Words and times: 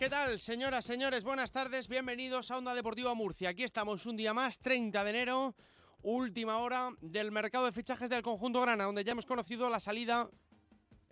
¿Qué 0.00 0.08
tal, 0.08 0.38
señoras, 0.38 0.86
señores? 0.86 1.24
Buenas 1.24 1.52
tardes, 1.52 1.86
bienvenidos 1.86 2.50
a 2.50 2.56
Onda 2.56 2.74
Deportiva 2.74 3.12
Murcia. 3.12 3.50
Aquí 3.50 3.64
estamos 3.64 4.06
un 4.06 4.16
día 4.16 4.32
más, 4.32 4.58
30 4.58 5.04
de 5.04 5.10
enero, 5.10 5.54
última 6.00 6.56
hora 6.56 6.88
del 7.02 7.30
mercado 7.30 7.66
de 7.66 7.72
fichajes 7.72 8.08
del 8.08 8.22
conjunto 8.22 8.62
Grana, 8.62 8.84
donde 8.84 9.04
ya 9.04 9.12
hemos 9.12 9.26
conocido 9.26 9.68
la 9.68 9.78
salida 9.78 10.30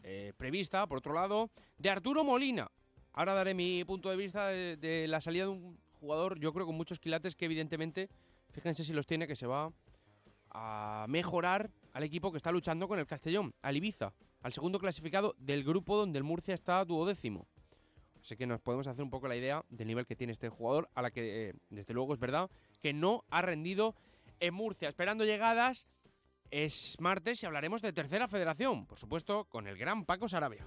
eh, 0.03 0.33
prevista, 0.39 0.87
por 0.87 0.97
otro 0.97 1.13
lado, 1.13 1.51
de 1.77 1.91
Arturo 1.91 2.25
Molina. 2.25 2.71
Ahora 3.13 3.35
daré 3.35 3.53
mi 3.53 3.85
punto 3.85 4.09
de 4.09 4.17
vista 4.17 4.47
de, 4.47 4.79
de 4.79 5.07
la 5.07 5.21
salida 5.21 5.45
de 5.45 5.51
un 5.51 5.79
jugador, 6.01 6.39
yo 6.39 6.55
creo, 6.55 6.65
con 6.65 6.75
muchos 6.75 6.99
quilates 6.99 7.37
que 7.37 7.45
evidentemente, 7.45 8.09
fíjense 8.53 8.85
si 8.85 8.95
los 8.95 9.07
tiene, 9.07 9.27
que 9.27 9.37
se 9.37 9.47
va 9.47 9.71
a 10.49 11.05
mejorar 11.11 11.71
al 11.93 12.05
equipo 12.05 12.33
que 12.33 12.39
está 12.39 12.51
luchando 12.51 12.89
con 12.89 12.99
el 12.99 13.07
Castellón, 13.07 13.53
al 13.61 13.77
Ibiza, 13.77 14.15
al 14.41 14.55
segundo 14.55 14.79
clasificado 14.79 15.35
del 15.37 15.63
grupo 15.63 15.95
donde 15.95 16.17
el 16.17 16.25
Murcia 16.25 16.55
está 16.55 16.83
duodécimo. 16.87 17.47
Así 18.21 18.37
que 18.37 18.47
nos 18.47 18.61
podemos 18.61 18.87
hacer 18.87 19.03
un 19.03 19.11
poco 19.11 19.29
la 19.29 19.37
idea 19.37 19.65
del 19.69 19.89
nivel 19.89 20.07
que 20.07 20.17
tiene 20.17 20.33
este 20.33 20.49
jugador, 20.49 20.89
a 20.95 21.03
la 21.03 21.11
que, 21.11 21.51
eh, 21.51 21.55
desde 21.71 21.95
luego, 21.95 22.13
es 22.13 22.19
verdad 22.19 22.51
que 22.81 22.93
no 22.93 23.25
ha 23.31 23.43
rendido 23.43 23.95
en 24.41 24.55
Murcia. 24.55 24.89
Esperando 24.89 25.25
llegadas, 25.25 25.87
es 26.51 26.97
martes 27.01 27.43
y 27.43 27.47
hablaremos 27.47 27.83
de 27.83 27.93
tercera 27.93 28.29
federación, 28.29 28.87
por 28.87 28.99
supuesto, 28.99 29.45
con 29.45 29.67
el 29.67 29.77
gran 29.77 30.05
Paco 30.05 30.29
Sarabia. 30.29 30.67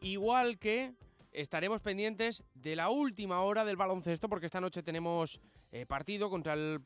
Igual 0.00 0.58
que 0.58 0.94
estaremos 1.32 1.80
pendientes 1.80 2.42
de 2.54 2.76
la 2.76 2.90
última 2.90 3.42
hora 3.42 3.64
del 3.64 3.76
baloncesto, 3.76 4.28
porque 4.28 4.46
esta 4.46 4.60
noche 4.60 4.82
tenemos 4.82 5.40
eh, 5.72 5.86
partido 5.86 6.30
contra 6.30 6.54
el 6.54 6.80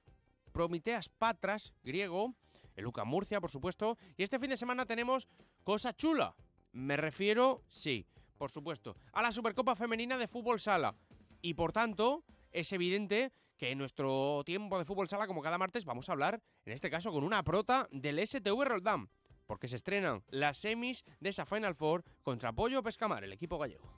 Prometeas 0.53 1.09
Patras, 1.09 1.75
griego, 1.83 2.35
el 2.75 2.85
Luca 2.85 3.05
Murcia, 3.05 3.41
por 3.41 3.51
supuesto, 3.51 3.99
y 4.17 4.23
este 4.23 4.39
fin 4.39 4.51
de 4.51 4.57
semana 4.57 4.87
tenemos 4.87 5.29
cosa 5.65 5.95
chula. 5.95 6.35
Me 6.73 6.97
refiero, 6.97 7.63
sí, 7.69 8.07
por 8.39 8.51
supuesto, 8.51 8.97
a 9.13 9.21
la 9.21 9.33
Supercopa 9.33 9.77
Femenina 9.77 10.17
de 10.17 10.29
Fútbol 10.29 10.61
Sala. 10.61 10.95
Y 11.43 11.55
por 11.55 11.73
tanto, 11.73 12.25
es 12.53 12.73
evidente 12.73 13.33
que 13.59 13.71
en 13.73 13.79
nuestro 13.79 14.43
tiempo 14.47 14.79
de 14.79 14.85
Fútbol 14.85 15.09
Sala, 15.09 15.27
como 15.27 15.43
cada 15.43 15.59
martes, 15.59 15.85
vamos 15.85 16.09
a 16.09 16.13
hablar, 16.13 16.41
en 16.65 16.73
este 16.73 16.91
caso, 16.91 17.13
con 17.13 17.25
una 17.25 17.43
prota 17.43 17.89
del 17.91 18.25
STV 18.25 18.65
Roldán. 18.65 19.11
Porque 19.47 19.67
se 19.67 19.77
estrenan 19.77 20.23
las 20.29 20.59
semis 20.59 21.05
de 21.21 21.31
esa 21.31 21.47
Final 21.47 21.75
Four 21.75 22.05
contra 22.23 22.53
Pollo 22.53 22.83
Pescamar, 22.83 23.25
el 23.25 23.33
equipo 23.33 23.59
gallego. 23.59 23.98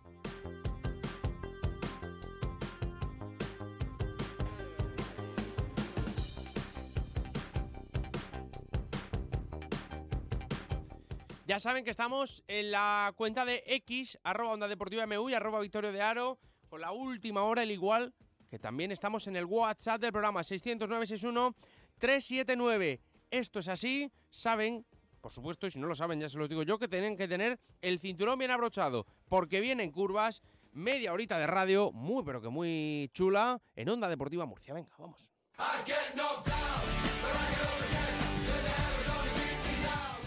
Ya 11.51 11.59
saben 11.59 11.83
que 11.83 11.91
estamos 11.91 12.45
en 12.47 12.71
la 12.71 13.13
cuenta 13.17 13.45
de 13.45 13.65
X, 13.67 14.17
arroba 14.23 14.69
Deportiva 14.69 15.05
MU 15.09 15.31
y 15.31 15.35
arroba 15.35 15.59
Victorio 15.59 15.91
de 15.91 16.01
Aro, 16.01 16.39
con 16.69 16.81
la 16.81 16.93
última 16.93 17.43
hora, 17.43 17.65
el 17.65 17.73
igual 17.73 18.15
que 18.49 18.61
también 18.61 18.93
estamos 18.93 19.27
en 19.27 19.35
el 19.35 19.47
WhatsApp 19.47 20.01
del 20.01 20.13
programa 20.13 20.43
609-61-379. 20.43 23.01
Esto 23.33 23.59
es 23.59 23.67
así, 23.67 24.13
saben, 24.31 24.87
por 25.21 25.33
supuesto, 25.33 25.67
y 25.67 25.73
si 25.73 25.81
no 25.81 25.89
lo 25.89 25.97
saben 25.97 26.21
ya 26.21 26.29
se 26.29 26.39
lo 26.39 26.47
digo 26.47 26.63
yo, 26.63 26.79
que 26.79 26.87
tienen 26.87 27.17
que 27.17 27.27
tener 27.27 27.59
el 27.83 27.99
cinturón 27.99 28.39
bien 28.39 28.53
abrochado, 28.53 29.05
porque 29.29 29.59
vienen 29.59 29.91
curvas, 29.91 30.43
media 30.71 31.13
horita 31.13 31.37
de 31.37 31.49
radio, 31.49 31.91
muy 31.91 32.23
pero 32.23 32.41
que 32.41 32.49
muy 32.49 33.11
chula, 33.13 33.61
en 33.75 33.89
Onda 33.89 34.07
Deportiva 34.07 34.47
Murcia. 34.47 34.73
Venga, 34.73 34.95
vamos. 34.99 35.33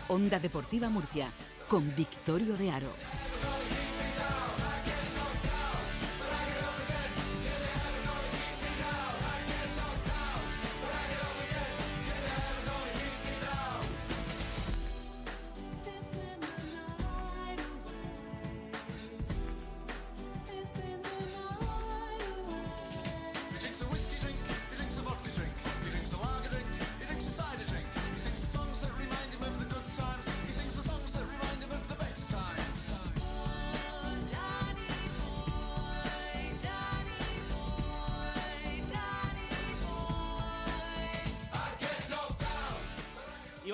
Onda 0.09 0.37
Deportiva 0.37 0.89
Murcia, 0.89 1.31
con 1.69 1.95
Victorio 1.95 2.57
de 2.57 2.71
Aro. 2.71 3.22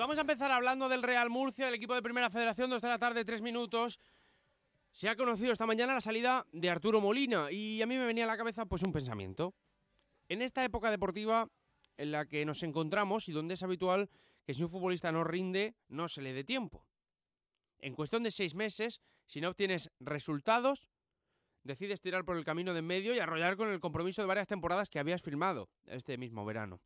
Vamos 0.00 0.16
a 0.16 0.22
empezar 0.22 0.50
hablando 0.50 0.88
del 0.88 1.02
Real 1.02 1.28
Murcia, 1.28 1.66
del 1.66 1.74
equipo 1.74 1.94
de 1.94 2.00
Primera 2.00 2.30
Federación, 2.30 2.70
2 2.70 2.80
de 2.80 2.88
la 2.88 2.98
tarde, 2.98 3.22
3 3.22 3.42
minutos. 3.42 4.00
Se 4.92 5.10
ha 5.10 5.14
conocido 5.14 5.52
esta 5.52 5.66
mañana 5.66 5.92
la 5.92 6.00
salida 6.00 6.46
de 6.52 6.70
Arturo 6.70 7.02
Molina 7.02 7.50
y 7.50 7.82
a 7.82 7.86
mí 7.86 7.98
me 7.98 8.06
venía 8.06 8.24
a 8.24 8.26
la 8.26 8.38
cabeza 8.38 8.64
pues 8.64 8.82
un 8.82 8.92
pensamiento. 8.92 9.54
En 10.30 10.40
esta 10.40 10.64
época 10.64 10.90
deportiva 10.90 11.48
en 11.98 12.12
la 12.12 12.24
que 12.24 12.46
nos 12.46 12.62
encontramos 12.62 13.28
y 13.28 13.32
donde 13.32 13.54
es 13.54 13.62
habitual 13.62 14.08
que 14.46 14.54
si 14.54 14.62
un 14.62 14.70
futbolista 14.70 15.12
no 15.12 15.22
rinde, 15.22 15.74
no 15.88 16.08
se 16.08 16.22
le 16.22 16.32
dé 16.32 16.44
tiempo. 16.44 16.86
En 17.78 17.94
cuestión 17.94 18.22
de 18.22 18.30
seis 18.30 18.54
meses, 18.54 19.02
si 19.26 19.42
no 19.42 19.50
obtienes 19.50 19.90
resultados, 20.00 20.88
decides 21.62 22.00
tirar 22.00 22.24
por 22.24 22.38
el 22.38 22.44
camino 22.46 22.72
de 22.72 22.78
en 22.78 22.86
medio 22.86 23.14
y 23.14 23.18
arrollar 23.18 23.58
con 23.58 23.68
el 23.68 23.80
compromiso 23.80 24.22
de 24.22 24.28
varias 24.28 24.48
temporadas 24.48 24.88
que 24.88 24.98
habías 24.98 25.20
firmado 25.20 25.68
este 25.86 26.16
mismo 26.16 26.46
verano. 26.46 26.80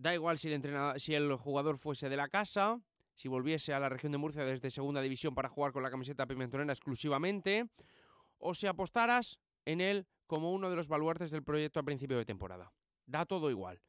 Da 0.00 0.14
igual 0.14 0.38
si 0.38 0.48
el, 0.48 0.54
entrenador, 0.54 0.98
si 0.98 1.14
el 1.14 1.36
jugador 1.36 1.76
fuese 1.76 2.08
de 2.08 2.16
la 2.16 2.28
casa, 2.28 2.80
si 3.14 3.28
volviese 3.28 3.74
a 3.74 3.78
la 3.78 3.90
región 3.90 4.12
de 4.12 4.16
Murcia 4.16 4.44
desde 4.44 4.70
segunda 4.70 5.02
división 5.02 5.34
para 5.34 5.50
jugar 5.50 5.72
con 5.72 5.82
la 5.82 5.90
camiseta 5.90 6.26
pimentonera 6.26 6.72
exclusivamente, 6.72 7.68
o 8.38 8.54
si 8.54 8.66
apostaras 8.66 9.38
en 9.66 9.82
él 9.82 10.06
como 10.26 10.52
uno 10.52 10.70
de 10.70 10.76
los 10.76 10.88
baluartes 10.88 11.30
del 11.30 11.42
proyecto 11.42 11.80
a 11.80 11.82
principio 11.82 12.16
de 12.16 12.24
temporada. 12.24 12.72
Da 13.04 13.26
todo 13.26 13.50
igual. 13.50 13.82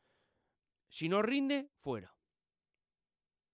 Si 0.90 1.08
no 1.08 1.22
rinde, 1.22 1.70
fuera. 1.80 2.14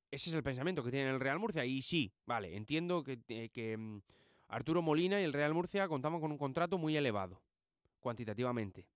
Ese 0.09 0.31
es 0.31 0.35
el 0.35 0.41
pensamiento 0.41 0.84
que 0.84 0.89
tiene 0.89 1.12
el 1.12 1.19
Real 1.19 1.38
Murcia. 1.38 1.63
Y 1.63 1.84
sí, 1.84 2.12
vale, 2.25 2.57
entiendo 2.57 3.03
que, 3.03 3.22
que 3.53 3.78
mm, 3.78 4.01
Arturo 4.47 4.81
Molina 4.81 5.22
y 5.22 5.25
el 5.25 5.34
Real 5.34 5.53
Murcia 5.53 5.88
contaban 5.88 6.19
con 6.19 6.31
un 6.31 6.39
contrato 6.39 6.79
muy 6.79 6.97
elevado, 6.97 7.44
cuantitativamente. 8.00 8.88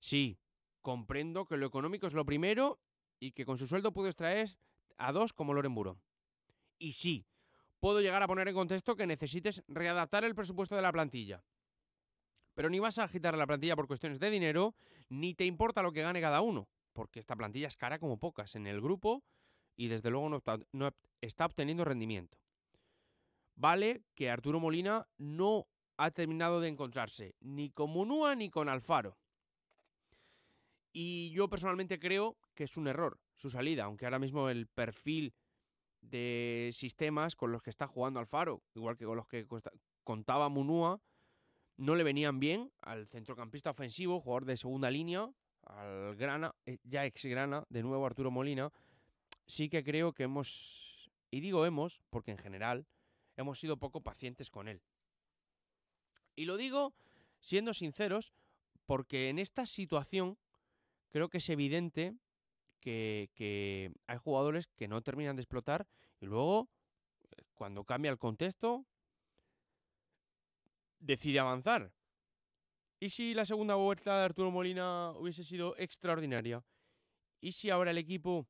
Sí, 0.00 0.40
comprendo 0.82 1.46
que 1.46 1.56
lo 1.56 1.66
económico 1.66 2.08
es 2.08 2.12
lo 2.14 2.24
primero 2.24 2.80
y 3.18 3.32
que 3.32 3.44
con 3.44 3.58
su 3.58 3.66
sueldo 3.66 3.92
puedes 3.92 4.16
traer 4.16 4.58
a 4.98 5.12
dos 5.12 5.32
como 5.32 5.54
Loren 5.54 5.74
Burón. 5.74 6.00
Y 6.78 6.92
sí, 6.92 7.26
puedo 7.80 8.00
llegar 8.00 8.22
a 8.22 8.26
poner 8.26 8.48
en 8.48 8.54
contexto 8.54 8.96
que 8.96 9.06
necesites 9.06 9.62
readaptar 9.68 10.24
el 10.24 10.34
presupuesto 10.34 10.76
de 10.76 10.82
la 10.82 10.92
plantilla. 10.92 11.42
Pero 12.54 12.70
ni 12.70 12.78
vas 12.78 12.98
a 12.98 13.04
agitar 13.04 13.36
la 13.36 13.46
plantilla 13.46 13.76
por 13.76 13.86
cuestiones 13.86 14.18
de 14.18 14.30
dinero, 14.30 14.74
ni 15.08 15.34
te 15.34 15.44
importa 15.44 15.82
lo 15.82 15.92
que 15.92 16.02
gane 16.02 16.20
cada 16.20 16.40
uno, 16.40 16.68
porque 16.92 17.20
esta 17.20 17.36
plantilla 17.36 17.68
es 17.68 17.76
cara 17.76 17.98
como 17.98 18.18
pocas 18.18 18.56
en 18.56 18.66
el 18.66 18.80
grupo 18.80 19.22
y 19.76 19.88
desde 19.88 20.10
luego 20.10 20.28
no, 20.28 20.42
no 20.72 20.90
está 21.20 21.46
obteniendo 21.46 21.84
rendimiento. 21.84 22.38
Vale 23.54 24.02
que 24.14 24.30
Arturo 24.30 24.60
Molina 24.60 25.06
no 25.18 25.66
ha 25.96 26.10
terminado 26.10 26.60
de 26.60 26.68
encontrarse 26.68 27.34
ni 27.40 27.70
con 27.70 27.90
Munúa 27.90 28.34
ni 28.34 28.50
con 28.50 28.68
Alfaro. 28.68 29.18
Y 30.98 31.28
yo 31.32 31.46
personalmente 31.50 31.98
creo 31.98 32.38
que 32.54 32.64
es 32.64 32.78
un 32.78 32.88
error 32.88 33.20
su 33.34 33.50
salida, 33.50 33.84
aunque 33.84 34.06
ahora 34.06 34.18
mismo 34.18 34.48
el 34.48 34.66
perfil 34.66 35.34
de 36.00 36.70
sistemas 36.72 37.36
con 37.36 37.52
los 37.52 37.62
que 37.62 37.68
está 37.68 37.86
jugando 37.86 38.18
Alfaro, 38.18 38.62
igual 38.74 38.96
que 38.96 39.04
con 39.04 39.18
los 39.18 39.28
que 39.28 39.46
contaba 40.04 40.48
Munúa, 40.48 41.02
no 41.76 41.96
le 41.96 42.02
venían 42.02 42.40
bien 42.40 42.72
al 42.80 43.08
centrocampista 43.08 43.68
ofensivo, 43.68 44.22
jugador 44.22 44.46
de 44.46 44.56
segunda 44.56 44.90
línea, 44.90 45.30
al 45.64 46.16
Grana, 46.16 46.54
eh, 46.64 46.78
ya 46.82 47.04
ex 47.04 47.26
Grana, 47.26 47.66
de 47.68 47.82
nuevo 47.82 48.06
Arturo 48.06 48.30
Molina. 48.30 48.72
Sí 49.46 49.68
que 49.68 49.84
creo 49.84 50.14
que 50.14 50.22
hemos, 50.22 51.10
y 51.30 51.40
digo 51.40 51.66
hemos, 51.66 52.00
porque 52.08 52.30
en 52.30 52.38
general 52.38 52.86
hemos 53.36 53.60
sido 53.60 53.76
poco 53.76 54.00
pacientes 54.00 54.48
con 54.48 54.66
él. 54.66 54.80
Y 56.34 56.46
lo 56.46 56.56
digo 56.56 56.94
siendo 57.40 57.74
sinceros, 57.74 58.32
porque 58.86 59.28
en 59.28 59.38
esta 59.38 59.66
situación 59.66 60.38
creo 61.16 61.30
que 61.30 61.38
es 61.38 61.48
evidente 61.48 62.14
que, 62.78 63.90
hay 64.06 64.18
jugadores 64.18 64.66
que 64.76 64.86
no 64.86 65.00
terminan 65.00 65.34
de 65.34 65.40
explotar 65.40 65.86
y 66.20 66.26
luego, 66.26 66.68
eh, 67.30 67.42
cuando 67.54 67.84
cambia 67.84 68.10
el 68.10 68.18
contexto, 68.18 68.84
decide 70.98 71.38
avanzar. 71.38 71.90
¿Y 73.00 73.08
si 73.08 73.32
la 73.32 73.46
segunda 73.46 73.76
vuelta 73.76 74.18
de 74.18 74.24
Arturo 74.26 74.50
Molina 74.50 75.12
hubiese 75.12 75.42
sido 75.42 75.74
extraordinaria? 75.78 76.62
¿Y 77.40 77.52
si 77.52 77.70
ahora 77.70 77.92
el 77.92 77.98
equipo 77.98 78.46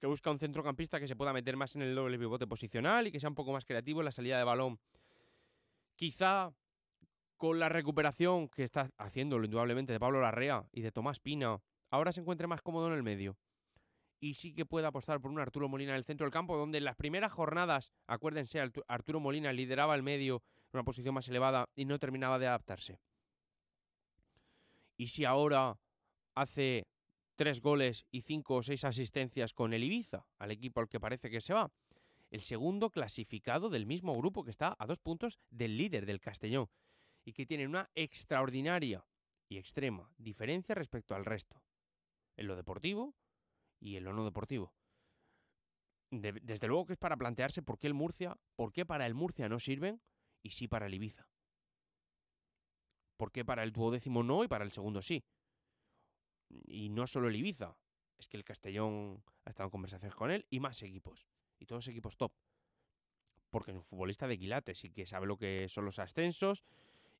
que 0.00 0.08
busca 0.08 0.32
un 0.32 0.40
centrocampista 0.40 0.98
que 0.98 1.06
se 1.06 1.14
pueda 1.14 1.32
meter 1.32 1.56
más 1.56 1.76
en 1.76 1.82
el 1.82 1.94
doble 1.94 2.18
pivote 2.18 2.48
posicional 2.48 3.06
y 3.06 3.12
que 3.12 3.20
sea 3.20 3.28
un 3.28 3.36
poco 3.36 3.52
más 3.52 3.64
creativo 3.64 4.00
en 4.00 4.06
la 4.06 4.10
salida 4.10 4.36
de 4.36 4.42
balón, 4.42 4.80
quizá 5.94 6.52
con 7.42 7.58
la 7.58 7.68
recuperación 7.68 8.48
que 8.48 8.62
está 8.62 8.92
haciendo 8.98 9.42
indudablemente 9.42 9.92
de 9.92 9.98
Pablo 9.98 10.20
Larrea 10.20 10.64
y 10.70 10.82
de 10.82 10.92
Tomás 10.92 11.18
Pina, 11.18 11.60
ahora 11.90 12.12
se 12.12 12.20
encuentre 12.20 12.46
más 12.46 12.62
cómodo 12.62 12.86
en 12.86 12.92
el 12.92 13.02
medio. 13.02 13.36
Y 14.20 14.34
sí 14.34 14.54
que 14.54 14.64
puede 14.64 14.86
apostar 14.86 15.20
por 15.20 15.32
un 15.32 15.40
Arturo 15.40 15.68
Molina 15.68 15.90
en 15.90 15.96
el 15.96 16.04
centro 16.04 16.24
del 16.24 16.32
campo, 16.32 16.56
donde 16.56 16.78
en 16.78 16.84
las 16.84 16.94
primeras 16.94 17.32
jornadas, 17.32 17.90
acuérdense, 18.06 18.62
Artu- 18.62 18.84
Arturo 18.86 19.18
Molina 19.18 19.52
lideraba 19.52 19.96
el 19.96 20.04
medio 20.04 20.36
en 20.36 20.78
una 20.78 20.84
posición 20.84 21.16
más 21.16 21.26
elevada 21.26 21.68
y 21.74 21.84
no 21.84 21.98
terminaba 21.98 22.38
de 22.38 22.46
adaptarse. 22.46 23.00
Y 24.96 25.08
si 25.08 25.24
ahora 25.24 25.76
hace 26.36 26.86
tres 27.34 27.60
goles 27.60 28.06
y 28.12 28.20
cinco 28.20 28.54
o 28.54 28.62
seis 28.62 28.84
asistencias 28.84 29.52
con 29.52 29.72
el 29.72 29.82
Ibiza, 29.82 30.28
al 30.38 30.52
equipo 30.52 30.78
al 30.78 30.88
que 30.88 31.00
parece 31.00 31.28
que 31.28 31.40
se 31.40 31.54
va, 31.54 31.72
el 32.30 32.40
segundo 32.40 32.90
clasificado 32.90 33.68
del 33.68 33.84
mismo 33.84 34.16
grupo 34.16 34.44
que 34.44 34.52
está 34.52 34.76
a 34.78 34.86
dos 34.86 35.00
puntos 35.00 35.40
del 35.50 35.76
líder 35.76 36.06
del 36.06 36.20
Castellón 36.20 36.68
y 37.24 37.32
que 37.32 37.46
tiene 37.46 37.66
una 37.66 37.90
extraordinaria 37.94 39.04
y 39.48 39.58
extrema 39.58 40.12
diferencia 40.16 40.74
respecto 40.74 41.14
al 41.14 41.24
resto, 41.24 41.62
en 42.36 42.46
lo 42.46 42.56
deportivo 42.56 43.14
y 43.80 43.96
en 43.96 44.04
lo 44.04 44.12
no 44.12 44.24
deportivo. 44.24 44.74
De- 46.10 46.40
desde 46.42 46.68
luego 46.68 46.86
que 46.86 46.92
es 46.94 46.98
para 46.98 47.16
plantearse 47.16 47.62
por 47.62 47.78
qué 47.78 47.86
el 47.86 47.94
Murcia, 47.94 48.36
por 48.56 48.72
qué 48.72 48.84
para 48.84 49.06
el 49.06 49.14
Murcia 49.14 49.48
no 49.48 49.58
sirven 49.58 50.02
y 50.42 50.50
sí 50.50 50.68
para 50.68 50.86
el 50.86 50.94
Ibiza. 50.94 51.28
¿Por 53.16 53.30
qué 53.30 53.44
para 53.44 53.62
el 53.62 53.72
duodécimo 53.72 54.22
no 54.22 54.42
y 54.44 54.48
para 54.48 54.64
el 54.64 54.72
segundo 54.72 55.00
sí? 55.00 55.24
Y 56.48 56.88
no 56.90 57.06
solo 57.06 57.28
el 57.28 57.36
Ibiza, 57.36 57.76
es 58.18 58.28
que 58.28 58.36
el 58.36 58.44
Castellón 58.44 59.22
ha 59.44 59.50
estado 59.50 59.68
en 59.68 59.70
conversaciones 59.70 60.14
con 60.14 60.30
él 60.30 60.46
y 60.50 60.60
más 60.60 60.82
equipos, 60.82 61.26
y 61.58 61.66
todos 61.66 61.88
equipos 61.88 62.16
top. 62.16 62.32
Porque 63.50 63.70
es 63.70 63.76
un 63.76 63.82
futbolista 63.82 64.26
de 64.26 64.38
quilates 64.38 64.84
y 64.84 64.90
que 64.90 65.06
sabe 65.06 65.26
lo 65.26 65.36
que 65.36 65.68
son 65.68 65.84
los 65.84 65.98
ascensos 65.98 66.64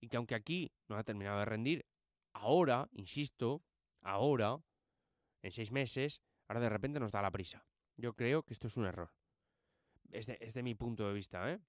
y 0.03 0.09
que 0.09 0.17
aunque 0.17 0.35
aquí 0.35 0.73
no 0.89 0.97
ha 0.97 1.05
terminado 1.05 1.39
de 1.39 1.45
rendir, 1.45 1.87
ahora, 2.33 2.89
insisto, 2.93 3.63
ahora, 4.01 4.59
en 5.43 5.53
seis 5.53 5.71
meses, 5.71 6.21
ahora 6.49 6.61
de 6.61 6.69
repente 6.69 6.99
nos 6.99 7.13
da 7.13 7.23
la 7.23 7.31
prisa. 7.31 7.65
Yo 7.97 8.13
creo 8.15 8.43
que 8.43 8.53
esto 8.53 8.67
es 8.67 8.77
un 8.77 8.87
error. 8.87 9.13
Es 10.11 10.27
de, 10.27 10.63
mi 10.63 10.75
punto 10.75 11.07
de 11.07 11.15
vista, 11.15 11.51
¿eh? 11.51 11.61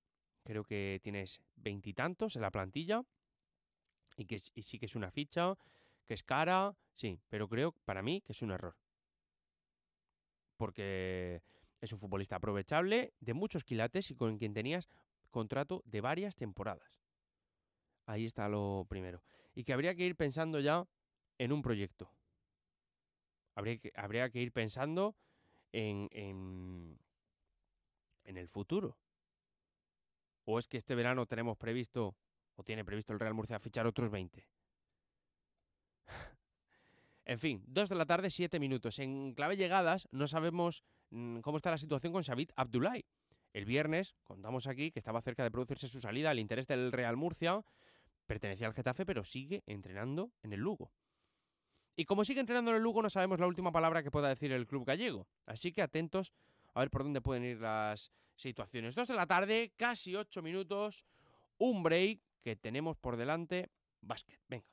Creo 0.44 0.64
que 0.66 1.00
tienes 1.04 1.42
veintitantos 1.56 2.36
en 2.36 2.42
la 2.42 2.52
plantilla 2.52 3.04
y 4.18 4.26
que 4.26 4.42
y 4.56 4.64
sí 4.64 4.80
que 4.80 4.88
es 4.88 4.96
una 4.96 5.12
ficha, 5.12 5.54
que 6.06 6.16
es 6.16 6.24
cara, 6.24 6.76
sí, 6.92 7.22
pero 7.30 7.48
creo 7.48 7.72
para 7.86 8.02
mí 8.02 8.22
que 8.22 8.34
es 8.34 8.42
un 8.42 8.52
error. 8.52 8.76
Porque 10.58 11.44
es 11.80 11.94
un 11.94 12.00
futbolista 12.00 12.38
aprovechable, 12.38 13.14
de 13.20 13.34
muchos 13.34 13.64
quilates 13.64 14.10
y 14.10 14.16
con 14.16 14.40
quien 14.40 14.54
tenías 14.54 14.90
contrato 15.30 15.84
de 15.86 16.02
varias 16.02 16.36
temporadas. 16.36 17.03
Ahí 18.06 18.26
está 18.26 18.50
lo 18.50 18.86
primero. 18.90 19.24
Y 19.56 19.64
que 19.64 19.74
habría 19.74 19.96
que 19.96 20.06
ir 20.06 20.16
pensando 20.16 20.60
ya 20.60 20.86
en 21.38 21.52
un 21.52 21.62
proyecto. 21.62 22.12
Habría 23.56 23.78
que, 23.78 23.92
habría 23.96 24.30
que 24.30 24.42
ir 24.42 24.52
pensando 24.52 25.16
en, 25.72 26.10
en, 26.12 26.98
en 28.24 28.38
el 28.38 28.48
futuro. 28.48 28.98
¿O 30.46 30.60
es 30.60 30.68
que 30.68 30.78
este 30.78 30.96
verano 30.96 31.26
tenemos 31.26 31.58
previsto, 31.58 32.16
o 32.56 32.64
tiene 32.64 32.84
previsto 32.84 33.14
el 33.14 33.20
Real 33.20 33.34
Murcia 33.34 33.60
fichar 33.60 33.88
otros 33.88 34.10
20? 34.10 34.46
en 37.26 37.40
fin, 37.40 37.64
2 37.68 37.90
de 37.90 37.96
la 37.96 38.06
tarde, 38.06 38.30
7 38.30 38.60
minutos. 38.60 39.00
En 39.00 39.34
clave 39.34 39.56
llegadas 39.56 40.08
no 40.12 40.28
sabemos 40.28 40.84
mm, 41.12 41.40
cómo 41.40 41.58
está 41.58 41.72
la 41.72 41.78
situación 41.78 42.12
con 42.12 42.24
Xavid 42.24 42.50
Abdullahi. 42.56 43.06
El 43.54 43.66
viernes 43.66 44.16
contamos 44.24 44.66
aquí 44.68 44.92
que 44.92 45.00
estaba 45.00 45.22
cerca 45.22 45.44
de 45.44 45.52
producirse 45.52 45.88
su 45.88 46.00
salida 46.00 46.32
al 46.32 46.40
interés 46.40 46.68
del 46.68 46.92
Real 46.92 47.16
Murcia. 47.16 47.64
Pertenecía 48.26 48.68
al 48.68 48.74
Getafe, 48.74 49.06
pero 49.06 49.24
sigue 49.24 49.64
entrenando 49.66 50.32
en 50.42 50.54
el 50.54 50.60
Lugo. 50.60 50.92
Y 51.96 52.06
como 52.06 52.24
sigue 52.24 52.40
entrenando 52.40 52.72
en 52.72 52.78
el 52.78 52.84
Lugo, 52.84 53.02
no 53.02 53.10
sabemos 53.10 53.40
la 53.40 53.48
última 53.48 53.72
palabra 53.72 54.02
que 54.02 54.12
pueda 54.12 54.30
decir 54.30 54.52
el 54.52 54.66
club 54.66 54.86
gallego. 54.86 55.28
Así 55.46 55.72
que 55.72 55.82
atentos 55.82 56.34
a 56.74 56.80
ver 56.80 56.90
por 56.90 57.04
dónde 57.04 57.22
pueden 57.22 57.44
ir 57.44 57.60
las 57.60 58.12
situaciones. 58.36 58.96
2 58.96 59.08
de 59.08 59.14
la 59.14 59.28
tarde, 59.28 59.74
casi 59.78 60.16
8 60.16 60.42
minutos. 60.42 61.06
Un 61.58 61.84
break 61.84 62.22
que 62.42 62.56
tenemos 62.56 62.98
por 62.98 63.16
delante. 63.16 63.70
Básquet, 64.02 64.40
venga. 64.48 64.73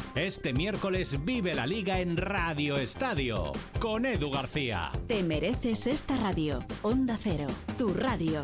Este 0.15 0.51
miércoles 0.51 1.23
vive 1.23 1.53
la 1.53 1.65
liga 1.65 2.01
en 2.01 2.17
Radio 2.17 2.75
Estadio 2.75 3.53
con 3.79 4.05
Edu 4.05 4.29
García. 4.29 4.91
Te 5.07 5.23
mereces 5.23 5.87
esta 5.87 6.17
radio. 6.17 6.65
Onda 6.81 7.17
Cero, 7.17 7.47
tu 7.77 7.93
radio. 7.93 8.43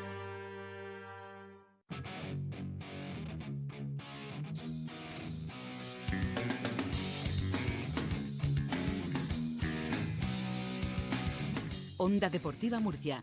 Onda 12.01 12.31
Deportiva 12.31 12.79
Murcia. 12.79 13.21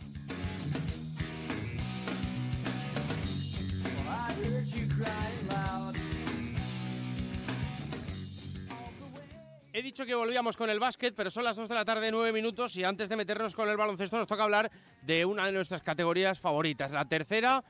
He 9.72 9.82
dicho 9.82 10.06
que 10.06 10.14
volvíamos 10.14 10.56
con 10.56 10.70
el 10.70 10.78
básquet, 10.78 11.12
pero 11.16 11.28
son 11.28 11.42
las 11.42 11.56
2 11.56 11.68
de 11.68 11.74
la 11.74 11.84
tarde, 11.84 12.12
9 12.12 12.32
minutos, 12.32 12.76
y 12.76 12.84
antes 12.84 13.08
de 13.08 13.16
meternos 13.16 13.56
con 13.56 13.68
el 13.68 13.76
baloncesto 13.76 14.16
nos 14.16 14.28
toca 14.28 14.44
hablar 14.44 14.70
de 15.02 15.24
una 15.24 15.46
de 15.46 15.52
nuestras 15.52 15.82
categorías 15.82 16.38
favoritas, 16.38 16.92
la 16.92 17.04
tercera 17.04 17.64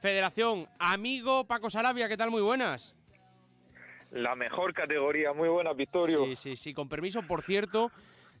federación. 0.00 0.66
Amigo 0.80 1.46
Paco 1.46 1.70
Sarabia, 1.70 2.08
¿qué 2.08 2.16
tal? 2.16 2.32
Muy 2.32 2.42
buenas. 2.42 2.96
La 4.10 4.34
mejor 4.34 4.74
categoría, 4.74 5.32
muy 5.32 5.48
buena, 5.48 5.72
Victorio. 5.74 6.24
Sí, 6.24 6.34
sí, 6.34 6.56
sí, 6.56 6.74
con 6.74 6.88
permiso, 6.88 7.22
por 7.22 7.42
cierto, 7.42 7.92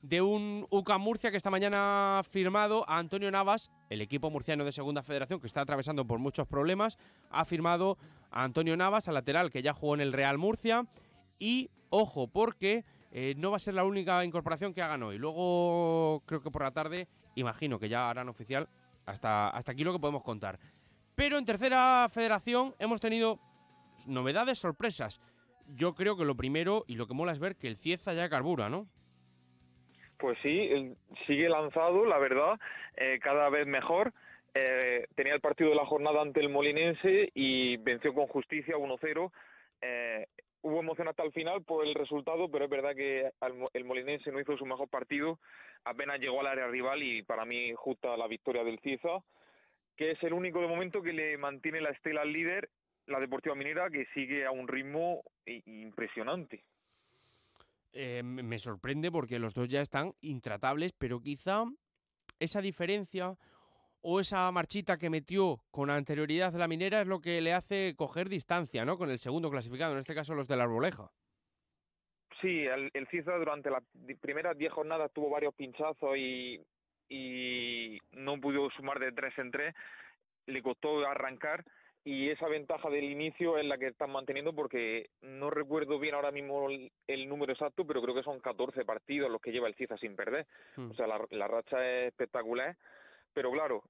de 0.02 0.22
un 0.22 0.66
UCAM 0.70 1.00
Murcia 1.00 1.30
que 1.30 1.36
esta 1.36 1.50
mañana 1.50 2.18
ha 2.18 2.22
firmado 2.22 2.88
a 2.88 2.98
Antonio 2.98 3.30
Navas, 3.30 3.70
el 3.90 4.00
equipo 4.00 4.30
murciano 4.30 4.64
de 4.64 4.72
Segunda 4.72 5.02
Federación, 5.02 5.40
que 5.40 5.46
está 5.46 5.60
atravesando 5.60 6.06
por 6.06 6.18
muchos 6.18 6.46
problemas, 6.46 6.98
ha 7.30 7.44
firmado 7.44 7.98
a 8.30 8.44
Antonio 8.44 8.76
Navas, 8.76 9.08
al 9.08 9.14
lateral, 9.14 9.50
que 9.50 9.62
ya 9.62 9.74
jugó 9.74 9.94
en 9.94 10.00
el 10.00 10.12
Real 10.12 10.38
Murcia, 10.38 10.86
y 11.38 11.70
ojo, 11.90 12.28
porque 12.28 12.84
eh, 13.12 13.34
no 13.36 13.50
va 13.50 13.56
a 13.56 13.60
ser 13.60 13.74
la 13.74 13.84
única 13.84 14.24
incorporación 14.24 14.72
que 14.72 14.82
hagan 14.82 15.02
hoy. 15.02 15.18
Luego, 15.18 16.22
creo 16.26 16.42
que 16.42 16.50
por 16.50 16.62
la 16.62 16.70
tarde, 16.70 17.08
imagino 17.34 17.78
que 17.78 17.88
ya 17.88 18.08
harán 18.08 18.28
oficial 18.28 18.68
hasta, 19.06 19.50
hasta 19.50 19.72
aquí 19.72 19.84
lo 19.84 19.92
que 19.92 19.98
podemos 19.98 20.22
contar. 20.22 20.58
Pero 21.14 21.36
en 21.36 21.44
tercera 21.44 22.08
federación 22.10 22.74
hemos 22.78 23.00
tenido 23.00 23.38
novedades, 24.06 24.58
sorpresas. 24.58 25.20
Yo 25.66 25.94
creo 25.94 26.16
que 26.16 26.24
lo 26.24 26.36
primero 26.36 26.84
y 26.86 26.96
lo 26.96 27.06
que 27.06 27.14
mola 27.14 27.32
es 27.32 27.38
ver 27.38 27.56
que 27.56 27.68
el 27.68 27.76
Cieza 27.76 28.14
ya 28.14 28.28
carbura, 28.28 28.70
¿no? 28.70 28.88
Pues 30.20 30.38
sí, 30.42 30.94
sigue 31.26 31.48
lanzado, 31.48 32.04
la 32.04 32.18
verdad, 32.18 32.60
eh, 32.96 33.18
cada 33.22 33.48
vez 33.48 33.66
mejor. 33.66 34.12
Eh, 34.52 35.06
tenía 35.14 35.32
el 35.32 35.40
partido 35.40 35.70
de 35.70 35.76
la 35.76 35.86
jornada 35.86 36.20
ante 36.20 36.40
el 36.40 36.50
Molinense 36.50 37.30
y 37.34 37.78
venció 37.78 38.12
con 38.12 38.26
justicia 38.26 38.76
1-0. 38.76 39.32
Eh, 39.80 40.26
hubo 40.60 40.80
emoción 40.80 41.08
hasta 41.08 41.22
el 41.22 41.32
final 41.32 41.62
por 41.62 41.86
el 41.86 41.94
resultado, 41.94 42.50
pero 42.50 42.66
es 42.66 42.70
verdad 42.70 42.94
que 42.94 43.30
el 43.72 43.84
Molinense 43.84 44.30
no 44.30 44.40
hizo 44.40 44.58
su 44.58 44.66
mejor 44.66 44.88
partido. 44.88 45.38
Apenas 45.84 46.20
llegó 46.20 46.40
al 46.40 46.48
área 46.48 46.66
rival 46.66 47.02
y 47.02 47.22
para 47.22 47.46
mí 47.46 47.72
justa 47.74 48.14
la 48.18 48.26
victoria 48.26 48.62
del 48.62 48.78
Cieza, 48.80 49.24
que 49.96 50.10
es 50.10 50.22
el 50.22 50.34
único 50.34 50.60
de 50.60 50.68
momento 50.68 51.00
que 51.00 51.14
le 51.14 51.38
mantiene 51.38 51.80
la 51.80 51.90
estela 51.90 52.20
al 52.20 52.32
líder, 52.32 52.68
la 53.06 53.20
Deportiva 53.20 53.54
Minera, 53.54 53.88
que 53.88 54.04
sigue 54.12 54.44
a 54.44 54.50
un 54.50 54.68
ritmo 54.68 55.22
impresionante. 55.46 56.62
Eh, 57.92 58.22
me 58.22 58.58
sorprende 58.58 59.10
porque 59.10 59.38
los 59.38 59.54
dos 59.54 59.68
ya 59.68 59.80
están 59.80 60.12
intratables, 60.20 60.92
pero 60.92 61.20
quizá 61.20 61.64
esa 62.38 62.60
diferencia 62.60 63.36
o 64.02 64.20
esa 64.20 64.50
marchita 64.52 64.96
que 64.96 65.10
metió 65.10 65.60
con 65.70 65.90
anterioridad 65.90 66.54
la 66.54 66.68
minera 66.68 67.02
es 67.02 67.06
lo 67.06 67.20
que 67.20 67.40
le 67.40 67.52
hace 67.52 67.94
coger 67.96 68.28
distancia, 68.28 68.84
¿no? 68.84 68.96
Con 68.96 69.10
el 69.10 69.18
segundo 69.18 69.50
clasificado, 69.50 69.92
en 69.92 69.98
este 69.98 70.14
caso 70.14 70.34
los 70.34 70.46
de 70.46 70.56
la 70.56 70.64
Arboleja. 70.64 71.10
Sí, 72.40 72.64
el, 72.64 72.90
el 72.94 73.06
durante 73.24 73.70
las 73.70 73.82
primeras 74.20 74.56
10 74.56 74.72
jornadas 74.72 75.10
tuvo 75.12 75.28
varios 75.28 75.54
pinchazos 75.54 76.16
y, 76.16 76.58
y 77.08 77.98
no 78.12 78.40
pudo 78.40 78.70
sumar 78.70 78.98
de 78.98 79.12
tres 79.12 79.36
en 79.36 79.50
tres. 79.50 79.74
Le 80.46 80.62
costó 80.62 81.06
arrancar 81.06 81.64
y 82.04 82.30
esa 82.30 82.48
ventaja 82.48 82.88
del 82.88 83.04
inicio 83.04 83.58
es 83.58 83.64
la 83.66 83.76
que 83.76 83.88
están 83.88 84.10
manteniendo 84.10 84.54
porque 84.54 85.10
no 85.20 85.50
recuerdo 85.50 85.98
bien 85.98 86.14
ahora 86.14 86.30
mismo 86.30 86.70
el, 86.70 86.90
el 87.06 87.28
número 87.28 87.52
exacto, 87.52 87.86
pero 87.86 88.00
creo 88.00 88.14
que 88.14 88.22
son 88.22 88.40
14 88.40 88.84
partidos 88.84 89.30
los 89.30 89.40
que 89.40 89.52
lleva 89.52 89.68
el 89.68 89.74
Cieza 89.74 89.98
sin 89.98 90.16
perder. 90.16 90.46
Hmm. 90.76 90.90
O 90.90 90.94
sea, 90.94 91.06
la, 91.06 91.20
la 91.30 91.46
racha 91.46 91.76
es 91.86 92.08
espectacular. 92.08 92.76
Pero 93.34 93.50
claro, 93.52 93.82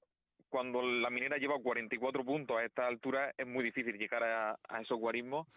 cuando 0.49 0.81
la 0.81 1.09
minera 1.09 1.37
lleva 1.37 1.57
44 1.57 2.25
puntos 2.25 2.57
a 2.57 2.65
esta 2.65 2.85
altura 2.85 3.33
es 3.37 3.47
muy 3.47 3.63
difícil 3.63 3.97
llegar 3.97 4.23
a, 4.23 4.59
a 4.67 4.81
esos 4.81 4.99
guarismos 4.99 5.47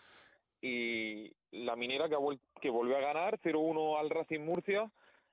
y 0.61 1.33
la 1.51 1.77
minera 1.77 2.09
que, 2.09 2.15
ha 2.15 2.19
vuel- 2.19 2.41
que 2.61 2.71
volvió 2.71 2.97
a 2.97 3.01
ganar 3.01 3.39
0-1 3.41 3.99
al 3.99 4.11
Racing 4.11 4.41
Murcia, 4.41 4.91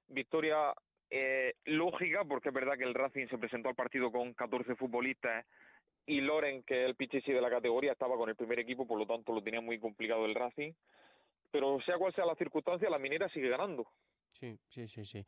victoria 0.08 0.74
eh, 1.10 1.54
lógica 1.66 2.26
porque 2.26 2.50
es 2.50 2.56
verdad 2.56 2.78
que 2.78 2.84
el 2.84 2.94
Racing 2.94 3.28
se 3.28 3.38
presentó 3.38 3.70
al 3.70 3.76
partido 3.76 4.12
con 4.12 4.34
14 4.34 4.76
futbolistas 4.76 5.46
y 6.06 6.22
Loren, 6.22 6.64
que 6.64 6.84
es 6.84 6.90
el 6.90 6.96
pichichi 6.96 7.32
de 7.32 7.42
la 7.42 7.50
categoría, 7.50 7.94
estaba 7.94 8.16
con 8.18 8.30
el 8.30 8.36
primer 8.36 8.60
equipo, 8.60 8.88
por 8.88 9.00
lo 9.00 9.06
tanto 9.06 9.34
lo 9.34 9.44
tenía 9.44 9.62
muy 9.62 9.80
complicado 9.80 10.26
el 10.26 10.36
Racing. 10.36 10.74
Pero 11.52 11.80
sea 11.82 11.98
cual 11.98 12.14
sea 12.14 12.26
la 12.26 12.36
circunstancia, 12.36 12.90
la 12.90 13.00
minera 13.00 13.30
sigue 13.30 13.50
ganando. 13.50 13.88
Sí, 14.40 14.58
sí, 14.70 14.88
sí, 14.88 15.06
sí. 15.06 15.26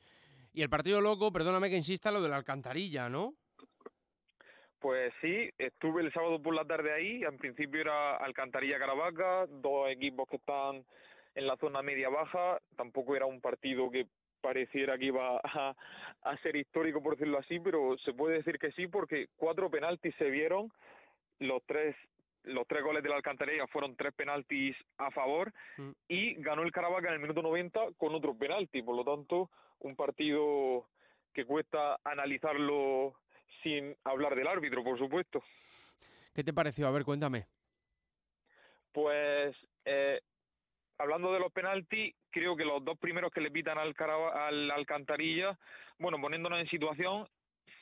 Y 0.54 0.62
el 0.62 0.70
partido 0.70 1.02
loco, 1.02 1.32
perdóname 1.32 1.70
que 1.70 1.78
insista, 1.78 2.12
lo 2.12 2.22
de 2.22 2.30
la 2.30 2.38
alcantarilla, 2.38 3.10
¿no? 3.10 3.34
Pues 4.80 5.14
sí, 5.22 5.50
estuve 5.58 6.02
el 6.02 6.12
sábado 6.12 6.42
por 6.42 6.54
la 6.54 6.66
tarde 6.66 6.94
ahí. 6.94 7.24
En 7.24 7.38
principio 7.38 7.82
era 7.82 8.18
Alcantarilla 8.18 8.78
Caravaca, 8.78 9.46
dos 9.48 9.90
equipos 9.90 10.28
que 10.30 10.36
están 10.36 10.86
en 11.36 11.48
la 11.48 11.56
zona 11.58 11.82
media-baja. 11.82 12.60
Tampoco 12.76 13.16
era 13.16 13.26
un 13.26 13.40
partido 13.40 13.90
que 13.90 14.08
pareciera 14.44 14.98
que 14.98 15.06
iba 15.06 15.40
a, 15.42 15.74
a 16.24 16.38
ser 16.40 16.58
histórico, 16.58 17.02
por 17.02 17.14
decirlo 17.16 17.40
así, 17.40 17.60
pero 17.62 17.98
se 18.00 18.14
puede 18.14 18.36
decir 18.36 18.60
que 18.60 18.74
sí, 18.74 18.88
porque 18.88 19.28
cuatro 19.38 19.72
penaltis 19.72 20.14
se 20.18 20.30
vieron. 20.30 20.70
Los 21.40 21.64
tres, 21.66 21.96
los 22.44 22.68
tres 22.68 22.84
goles 22.84 23.02
de 23.02 23.10
la 23.10 23.16
Alcantarilla 23.16 23.66
fueron 23.68 23.96
tres 23.96 24.14
penaltis 24.14 24.76
a 24.98 25.10
favor 25.12 25.52
Mm. 25.78 25.92
y 26.10 26.34
ganó 26.36 26.64
el 26.64 26.72
Caravaca 26.74 27.08
en 27.08 27.14
el 27.16 27.20
minuto 27.22 27.42
90 27.42 27.94
con 27.98 28.14
otro 28.14 28.38
penalti. 28.38 28.82
Por 28.84 28.96
lo 28.98 29.06
tanto, 29.06 29.50
un 29.80 29.96
partido 29.96 30.86
que 31.34 31.46
cuesta 31.46 31.98
analizarlo 32.04 33.16
sin 33.64 33.96
hablar 34.04 34.36
del 34.36 34.48
árbitro, 34.48 34.84
por 34.84 34.98
supuesto. 35.00 35.42
¿Qué 36.36 36.44
te 36.44 36.52
pareció? 36.54 36.86
A 36.88 36.92
ver, 36.92 37.06
cuéntame. 37.06 37.46
Pues 38.92 39.56
eh, 39.86 40.20
hablando 40.98 41.34
de 41.34 41.40
los 41.40 41.52
penaltis, 41.52 42.16
creo 42.30 42.56
que 42.56 42.66
los 42.66 42.84
dos 42.84 42.98
primeros 42.98 43.32
que 43.32 43.42
le 43.42 43.52
pitan 43.52 43.78
al, 43.78 43.94
Carava- 43.96 44.48
al 44.48 44.72
Alcantarilla, 44.72 45.58
bueno, 45.98 46.20
poniéndonos 46.20 46.60
en 46.60 46.68
situación, 46.68 47.28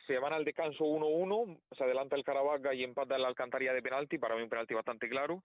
se 0.08 0.18
van 0.20 0.34
al 0.34 0.44
descanso 0.46 0.84
1-1, 0.84 1.60
se 1.72 1.84
adelanta 1.84 2.15
el 2.15 2.24
Caravaca 2.24 2.74
y 2.74 2.84
empata 2.84 3.15
el 3.15 3.25
Alcantarilla 3.25 3.74
de 3.74 3.82
penalti, 3.82 4.18
para 4.18 4.36
mí 4.36 4.41
un 4.44 4.50
penalti 4.50 4.74
bastante 4.74 5.08
claro. 5.08 5.44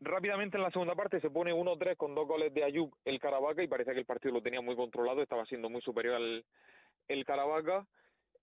Rápidamente 0.00 0.56
en 0.56 0.62
la 0.64 0.70
segunda 0.70 0.94
parte 0.96 1.20
se 1.20 1.30
pone 1.30 1.52
1-3 1.52 1.96
con 1.96 2.14
dos 2.14 2.26
goles 2.26 2.52
de 2.52 2.64
Ayub 2.64 2.92
el 3.04 3.20
Caravaca 3.20 3.62
y 3.62 3.68
parece 3.68 3.92
que 3.92 4.00
el 4.00 4.06
partido 4.06 4.34
lo 4.34 4.42
tenía 4.42 4.60
muy 4.60 4.74
controlado, 4.74 5.22
estaba 5.22 5.46
siendo 5.46 5.68
muy 5.70 5.80
superior 5.82 6.16
al 6.16 6.44
el 7.08 7.24
Caravaca 7.24 7.86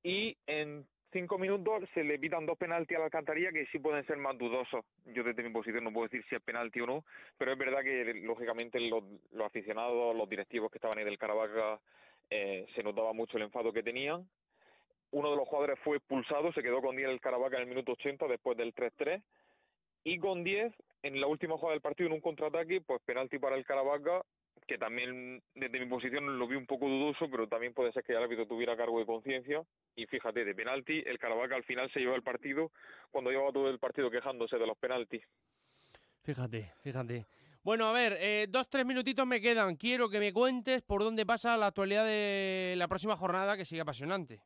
y 0.03 0.38
en 0.48 0.86
cinco 1.12 1.38
minutos 1.38 1.84
se 1.94 2.04
le 2.04 2.20
pitan 2.20 2.46
dos 2.46 2.58
penaltis 2.58 2.96
a 2.96 3.00
la 3.00 3.06
alcantarilla 3.06 3.51
que 3.51 3.66
sí 3.68 3.80
pueden 3.80 4.06
ser 4.06 4.18
más 4.18 4.38
dudosos. 4.38 4.86
Yo 5.06 5.24
desde 5.24 5.44
mi 5.44 5.50
posición 5.50 5.84
no 5.84 5.94
puedo 5.94 6.08
decir 6.08 6.25
si 6.30 6.36
es 6.36 6.42
penalti 6.42 6.82
o 6.82 6.86
no, 6.86 7.06
pero 7.38 7.51
es 7.51 7.58
verdad 7.58 7.84
que 7.84 8.22
lógicamente 8.24 8.80
los, 8.80 9.04
los 9.32 9.48
aficionados, 9.48 10.16
los 10.16 10.30
directivos 10.30 10.72
que 10.72 10.78
estaban 10.78 10.98
ahí 10.98 11.06
del 11.06 11.18
Caravaca 11.18 11.80
eh, 12.30 12.66
se 12.75 12.84
notaba 12.84 13.13
mucho 13.13 13.38
el 13.38 13.44
enfado 13.44 13.74
que 13.74 13.84
tenían. 13.84 14.28
Uno 15.12 15.32
de 15.32 15.38
los 15.38 15.48
jugadores 15.48 15.80
fue 15.84 15.98
expulsado, 15.98 16.54
se 16.54 16.62
quedó 16.62 16.82
con 16.82 16.96
10 16.96 17.10
el 17.10 17.22
Caravaca 17.22 17.58
en 17.58 17.63
el 17.63 17.70
minuto 17.70 17.94
80 17.94 18.28
después 18.28 18.56
del 18.58 18.75
3-3 18.75 19.22
y 20.04 20.20
con 20.20 20.44
10 20.44 20.72
en 21.01 21.20
la 21.20 21.28
última 21.28 21.56
jugada 21.56 21.74
del 21.74 21.82
partido 21.82 22.08
en 22.08 22.13
un 22.13 22.22
contraataque, 22.22 22.82
pues 22.82 23.01
penalti 23.06 23.39
para 23.39 23.56
el 23.56 23.66
Caravaca 23.66 24.24
que 24.68 24.78
también 24.78 25.42
desde 25.56 25.80
mi 25.80 25.86
posición 25.88 26.38
lo 26.38 26.48
vi 26.48 26.56
un 26.56 26.66
poco 26.66 26.88
dudoso, 26.88 27.30
pero 27.30 27.48
también 27.48 27.74
puede 27.74 27.92
ser 27.92 28.04
que 28.04 28.13
el 28.13 28.24
árbitro 28.24 28.48
tuviera 28.48 28.78
cargo 28.78 29.00
de 29.00 29.06
conciencia. 29.06 29.63
Y 29.96 30.06
fíjate, 30.06 30.46
de 30.46 30.56
penalti, 30.56 31.04
el 31.06 31.20
Caravaca 31.20 31.56
al 31.56 31.63
final 31.63 31.92
se 31.92 32.00
llevó 32.00 32.16
el 32.16 32.24
partido 32.24 32.72
cuando 33.12 33.32
llevaba 33.32 33.51
todo 33.51 33.70
el 33.70 33.80
partido 33.80 34.10
quejándose 34.10 34.58
de 34.58 34.68
los 34.68 34.78
penaltis. 34.78 35.24
Fíjate, 36.24 36.74
fíjate. 36.84 37.25
Bueno, 37.63 37.86
a 37.86 37.92
ver, 37.92 38.18
eh, 38.20 38.48
dos, 38.50 38.70
tres 38.70 38.86
minutitos 38.86 39.28
me 39.28 39.42
quedan. 39.42 39.75
Quiero 39.75 40.10
que 40.10 40.20
me 40.20 40.32
cuentes 40.32 40.82
por 40.82 41.04
dónde 41.04 41.25
pasa 41.25 41.58
la 41.58 41.68
actualidad 41.68 42.06
de 42.06 42.75
la 42.78 42.88
próxima 42.88 43.18
jornada, 43.18 43.58
que 43.58 43.66
sigue 43.66 43.82
apasionante. 43.82 44.42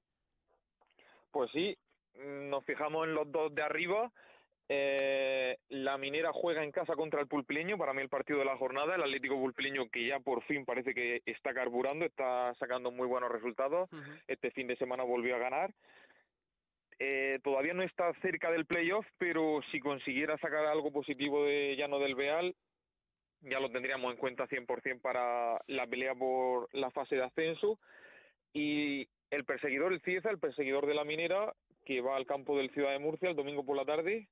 Pues 1.31 1.51
sí, 1.51 1.77
nos 2.15 2.63
fijamos 2.65 3.07
en 3.07 3.13
los 3.13 3.31
dos 3.31 3.53
de 3.53 3.61
arriba. 3.61 4.11
Eh, 4.69 5.57
la 5.69 5.97
Minera 5.97 6.31
juega 6.31 6.63
en 6.63 6.71
casa 6.71 6.95
contra 6.95 7.19
el 7.19 7.27
Pulpileño, 7.27 7.77
para 7.77 7.93
mí 7.93 8.01
el 8.01 8.09
partido 8.09 8.39
de 8.39 8.45
la 8.45 8.57
jornada, 8.57 8.95
el 8.95 9.03
Atlético 9.03 9.35
Pulpileño 9.35 9.89
que 9.89 10.07
ya 10.07 10.19
por 10.19 10.41
fin 10.43 10.65
parece 10.65 10.93
que 10.93 11.21
está 11.25 11.53
carburando, 11.53 12.05
está 12.05 12.53
sacando 12.55 12.91
muy 12.91 13.07
buenos 13.07 13.31
resultados. 13.31 13.89
Este 14.27 14.51
fin 14.51 14.67
de 14.67 14.77
semana 14.77 15.03
volvió 15.03 15.35
a 15.35 15.39
ganar. 15.39 15.73
Eh, 16.99 17.39
todavía 17.43 17.73
no 17.73 17.83
está 17.83 18.13
cerca 18.21 18.51
del 18.51 18.65
playoff, 18.65 19.05
pero 19.17 19.61
si 19.71 19.79
consiguiera 19.79 20.37
sacar 20.37 20.65
algo 20.65 20.91
positivo 20.91 21.43
de 21.43 21.75
Llano 21.75 21.99
del 21.99 22.15
Beal, 22.15 22.55
ya 23.41 23.59
lo 23.59 23.69
tendríamos 23.69 24.11
en 24.11 24.17
cuenta 24.17 24.47
100% 24.47 25.01
para 25.01 25.61
la 25.67 25.85
pelea 25.87 26.15
por 26.15 26.69
la 26.73 26.91
fase 26.91 27.15
de 27.15 27.25
ascenso. 27.25 27.77
Y 28.53 29.09
el 29.31 29.43
perseguidor, 29.43 29.91
el 29.91 30.01
Cieza, 30.01 30.29
el 30.29 30.39
perseguidor 30.39 30.85
de 30.85 30.93
la 30.93 31.03
minera, 31.03 31.53
que 31.85 31.99
va 31.99 32.15
al 32.15 32.25
campo 32.25 32.57
del 32.57 32.69
Ciudad 32.71 32.91
de 32.91 32.99
Murcia 32.99 33.29
el 33.29 33.35
domingo 33.35 33.65
por 33.65 33.75
la 33.75 33.83
tarde, 33.83 34.27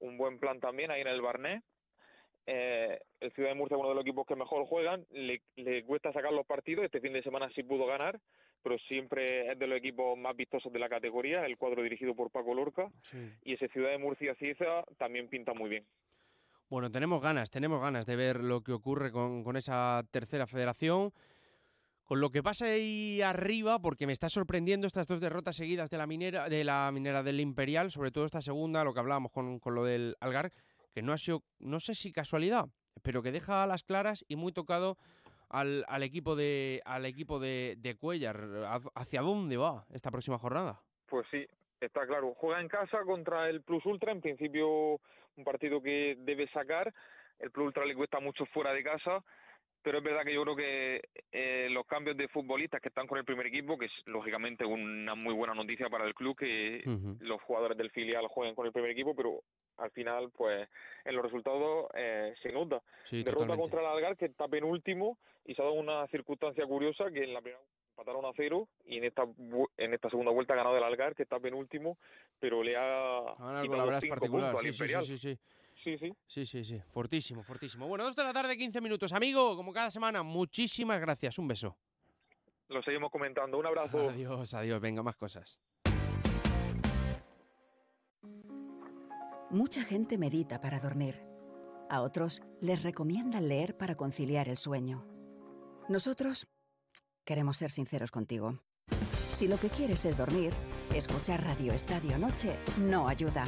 un 0.00 0.16
buen 0.16 0.38
plan 0.38 0.60
también 0.60 0.90
ahí 0.90 1.00
en 1.00 1.08
el 1.08 1.20
Barnet. 1.20 1.62
Eh, 2.46 3.00
el 3.20 3.32
Ciudad 3.32 3.50
de 3.50 3.54
Murcia 3.54 3.76
es 3.76 3.80
uno 3.80 3.88
de 3.88 3.94
los 3.94 4.04
equipos 4.04 4.26
que 4.26 4.36
mejor 4.36 4.66
juegan, 4.66 5.06
le, 5.10 5.40
le 5.56 5.82
cuesta 5.84 6.12
sacar 6.12 6.32
los 6.32 6.46
partidos, 6.46 6.84
este 6.84 7.00
fin 7.00 7.14
de 7.14 7.22
semana 7.22 7.50
sí 7.54 7.62
pudo 7.62 7.86
ganar, 7.86 8.20
pero 8.62 8.78
siempre 8.80 9.50
es 9.50 9.58
de 9.58 9.66
los 9.66 9.78
equipos 9.78 10.18
más 10.18 10.36
vistosos 10.36 10.72
de 10.72 10.78
la 10.78 10.90
categoría, 10.90 11.46
el 11.46 11.56
cuadro 11.56 11.82
dirigido 11.82 12.14
por 12.14 12.30
Paco 12.30 12.54
Lorca, 12.54 12.90
y 13.42 13.54
ese 13.54 13.68
Ciudad 13.68 13.90
de 13.90 13.98
Murcia 13.98 14.34
Cieza 14.34 14.84
también 14.98 15.28
pinta 15.28 15.54
muy 15.54 15.70
bien. 15.70 15.86
Bueno, 16.68 16.90
tenemos 16.90 17.22
ganas, 17.22 17.50
tenemos 17.50 17.80
ganas 17.80 18.04
de 18.04 18.16
ver 18.16 18.42
lo 18.42 18.62
que 18.62 18.72
ocurre 18.72 19.12
con, 19.12 19.44
con 19.44 19.56
esa 19.56 20.02
tercera 20.10 20.46
federación. 20.46 21.12
Con 22.04 22.20
lo 22.20 22.30
que 22.30 22.42
pasa 22.42 22.66
ahí 22.66 23.22
arriba, 23.22 23.78
porque 23.78 24.06
me 24.06 24.12
está 24.12 24.28
sorprendiendo 24.28 24.86
estas 24.86 25.06
dos 25.06 25.20
derrotas 25.20 25.56
seguidas 25.56 25.88
de 25.88 25.96
la 25.96 26.06
minera, 26.06 26.48
de 26.50 26.62
la 26.62 26.90
minera 26.92 27.22
del 27.22 27.40
Imperial, 27.40 27.90
sobre 27.90 28.10
todo 28.10 28.26
esta 28.26 28.42
segunda, 28.42 28.84
lo 28.84 28.92
que 28.92 29.00
hablábamos 29.00 29.32
con, 29.32 29.58
con 29.58 29.74
lo 29.74 29.84
del 29.84 30.14
Algar, 30.20 30.52
que 30.92 31.00
no 31.02 31.12
ha 31.14 31.18
sido, 31.18 31.42
no 31.60 31.80
sé 31.80 31.94
si 31.94 32.12
casualidad, 32.12 32.66
pero 33.02 33.22
que 33.22 33.32
deja 33.32 33.62
a 33.62 33.66
las 33.66 33.82
claras 33.84 34.22
y 34.28 34.36
muy 34.36 34.52
tocado 34.52 34.98
al, 35.48 35.84
al 35.88 36.02
equipo 36.02 36.36
de 36.36 36.82
al 36.84 37.06
equipo 37.06 37.38
de, 37.40 37.76
de 37.78 37.96
Cuellar. 37.96 38.36
¿Hac- 38.38 38.90
¿Hacia 38.94 39.22
dónde 39.22 39.56
va 39.56 39.86
esta 39.90 40.10
próxima 40.10 40.38
jornada? 40.38 40.82
Pues 41.06 41.26
sí, 41.30 41.46
está 41.80 42.06
claro. 42.06 42.34
Juega 42.34 42.60
en 42.60 42.68
casa 42.68 42.98
contra 43.06 43.48
el 43.48 43.62
Plus 43.62 43.84
Ultra, 43.86 44.12
en 44.12 44.20
principio 44.20 45.00
un 45.36 45.44
partido 45.44 45.80
que 45.80 46.16
debe 46.18 46.48
sacar. 46.50 46.92
El 47.38 47.50
Plus 47.50 47.68
Ultra 47.68 47.86
le 47.86 47.94
cuesta 47.94 48.20
mucho 48.20 48.44
fuera 48.46 48.72
de 48.72 48.82
casa, 48.84 49.24
pero 49.84 49.98
es 49.98 50.04
verdad 50.04 50.24
que 50.24 50.32
yo 50.32 50.42
creo 50.44 50.56
que 50.56 51.02
eh, 51.30 51.68
los 51.70 51.86
cambios 51.86 52.16
de 52.16 52.26
futbolistas 52.28 52.80
que 52.80 52.88
están 52.88 53.06
con 53.06 53.18
el 53.18 53.24
primer 53.26 53.46
equipo, 53.46 53.76
que 53.76 53.84
es 53.84 53.92
lógicamente 54.06 54.64
una 54.64 55.14
muy 55.14 55.34
buena 55.34 55.52
noticia 55.54 55.90
para 55.90 56.06
el 56.06 56.14
club, 56.14 56.34
que 56.38 56.82
los 57.20 57.42
jugadores 57.42 57.76
del 57.76 57.90
filial 57.90 58.26
jueguen 58.28 58.54
con 58.54 58.64
el 58.64 58.72
primer 58.72 58.90
equipo, 58.92 59.14
pero 59.14 59.42
al 59.76 59.90
final, 59.90 60.30
pues 60.34 60.66
en 61.04 61.14
los 61.14 61.22
resultados 61.22 61.88
eh, 61.94 62.32
se 62.42 62.50
nota. 62.50 62.80
Sí, 63.04 63.18
Derrota 63.18 63.46
totalmente. 63.46 63.60
contra 63.60 63.80
el 63.82 63.86
Algar, 63.86 64.16
que 64.16 64.24
está 64.24 64.48
penúltimo, 64.48 65.18
y 65.44 65.54
se 65.54 65.60
ha 65.60 65.66
dado 65.66 65.76
una 65.76 66.06
circunstancia 66.06 66.64
curiosa 66.64 67.10
que 67.10 67.22
en 67.22 67.34
la 67.34 67.42
primera 67.42 67.62
empataron 67.90 68.24
a 68.24 68.32
cero 68.34 68.66
y 68.86 68.96
en 68.98 69.04
esta 69.04 69.22
en 69.76 69.94
esta 69.94 70.08
segunda 70.10 70.32
vuelta 70.32 70.54
ha 70.54 70.56
ganado 70.56 70.76
el 70.78 70.82
Algar, 70.82 71.14
que 71.14 71.24
está 71.24 71.38
penúltimo, 71.38 71.98
pero 72.40 72.62
le 72.62 72.74
ha 72.74 73.18
Ahora 73.18 73.60
quitado 73.62 73.84
con 73.84 73.92
la 73.92 74.00
cinco 74.00 74.14
particular. 74.14 74.52
puntos 74.52 74.76
sí, 74.76 75.16
sí, 75.16 75.18
sí. 75.18 75.38
Sí, 75.84 75.98
sí. 75.98 76.10
Sí, 76.26 76.46
sí, 76.46 76.64
sí. 76.64 76.80
Fortísimo, 76.90 77.42
fortísimo. 77.42 77.86
Bueno, 77.86 78.04
dos 78.04 78.16
de 78.16 78.24
la 78.24 78.32
tarde, 78.32 78.56
15 78.56 78.80
minutos. 78.80 79.12
Amigo, 79.12 79.54
como 79.54 79.70
cada 79.70 79.90
semana, 79.90 80.22
muchísimas 80.22 80.98
gracias. 80.98 81.38
Un 81.38 81.46
beso. 81.46 81.76
Lo 82.68 82.82
seguimos 82.82 83.10
comentando. 83.10 83.58
Un 83.58 83.66
abrazo. 83.66 84.08
Adiós, 84.08 84.54
adiós. 84.54 84.80
Venga, 84.80 85.02
más 85.02 85.16
cosas. 85.16 85.60
Mucha 89.50 89.84
gente 89.84 90.16
medita 90.16 90.60
para 90.62 90.80
dormir. 90.80 91.22
A 91.90 92.00
otros 92.00 92.42
les 92.62 92.82
recomiendan 92.82 93.46
leer 93.46 93.76
para 93.76 93.94
conciliar 93.94 94.48
el 94.48 94.56
sueño. 94.56 95.06
Nosotros 95.90 96.48
queremos 97.24 97.58
ser 97.58 97.70
sinceros 97.70 98.10
contigo. 98.10 98.58
Si 99.34 99.48
lo 99.48 99.58
que 99.58 99.68
quieres 99.68 100.06
es 100.06 100.16
dormir, 100.16 100.52
escuchar 100.94 101.44
Radio 101.44 101.74
Estadio 101.74 102.18
Noche 102.18 102.56
no 102.78 103.06
ayuda. 103.06 103.44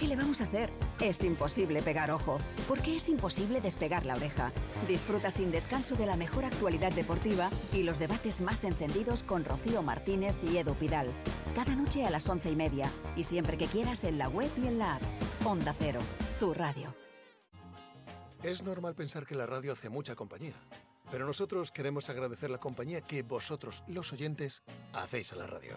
¿Qué 0.00 0.06
le 0.06 0.16
vamos 0.16 0.40
a 0.40 0.44
hacer? 0.44 0.70
Es 0.98 1.22
imposible 1.24 1.82
pegar 1.82 2.10
ojo, 2.10 2.38
porque 2.66 2.96
es 2.96 3.10
imposible 3.10 3.60
despegar 3.60 4.06
la 4.06 4.14
oreja. 4.14 4.50
Disfruta 4.88 5.30
sin 5.30 5.50
descanso 5.50 5.94
de 5.94 6.06
la 6.06 6.16
mejor 6.16 6.46
actualidad 6.46 6.90
deportiva 6.90 7.50
y 7.74 7.82
los 7.82 7.98
debates 7.98 8.40
más 8.40 8.64
encendidos 8.64 9.22
con 9.22 9.44
Rocío 9.44 9.82
Martínez 9.82 10.34
y 10.42 10.56
Edu 10.56 10.74
Pidal. 10.74 11.12
Cada 11.54 11.76
noche 11.76 12.06
a 12.06 12.10
las 12.10 12.26
once 12.30 12.50
y 12.50 12.56
media 12.56 12.90
y 13.14 13.24
siempre 13.24 13.58
que 13.58 13.66
quieras 13.66 14.04
en 14.04 14.16
la 14.16 14.30
web 14.30 14.50
y 14.56 14.68
en 14.68 14.78
la 14.78 14.94
app. 14.94 15.02
Onda 15.44 15.74
Cero, 15.74 16.00
tu 16.38 16.54
radio. 16.54 16.94
Es 18.42 18.62
normal 18.62 18.94
pensar 18.94 19.26
que 19.26 19.34
la 19.34 19.44
radio 19.44 19.74
hace 19.74 19.90
mucha 19.90 20.14
compañía, 20.14 20.54
pero 21.10 21.26
nosotros 21.26 21.70
queremos 21.72 22.08
agradecer 22.08 22.48
la 22.48 22.56
compañía 22.56 23.02
que 23.02 23.22
vosotros, 23.22 23.84
los 23.86 24.14
oyentes, 24.14 24.62
hacéis 24.94 25.34
a 25.34 25.36
la 25.36 25.46
radio. 25.46 25.76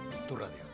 radio. 0.35 0.71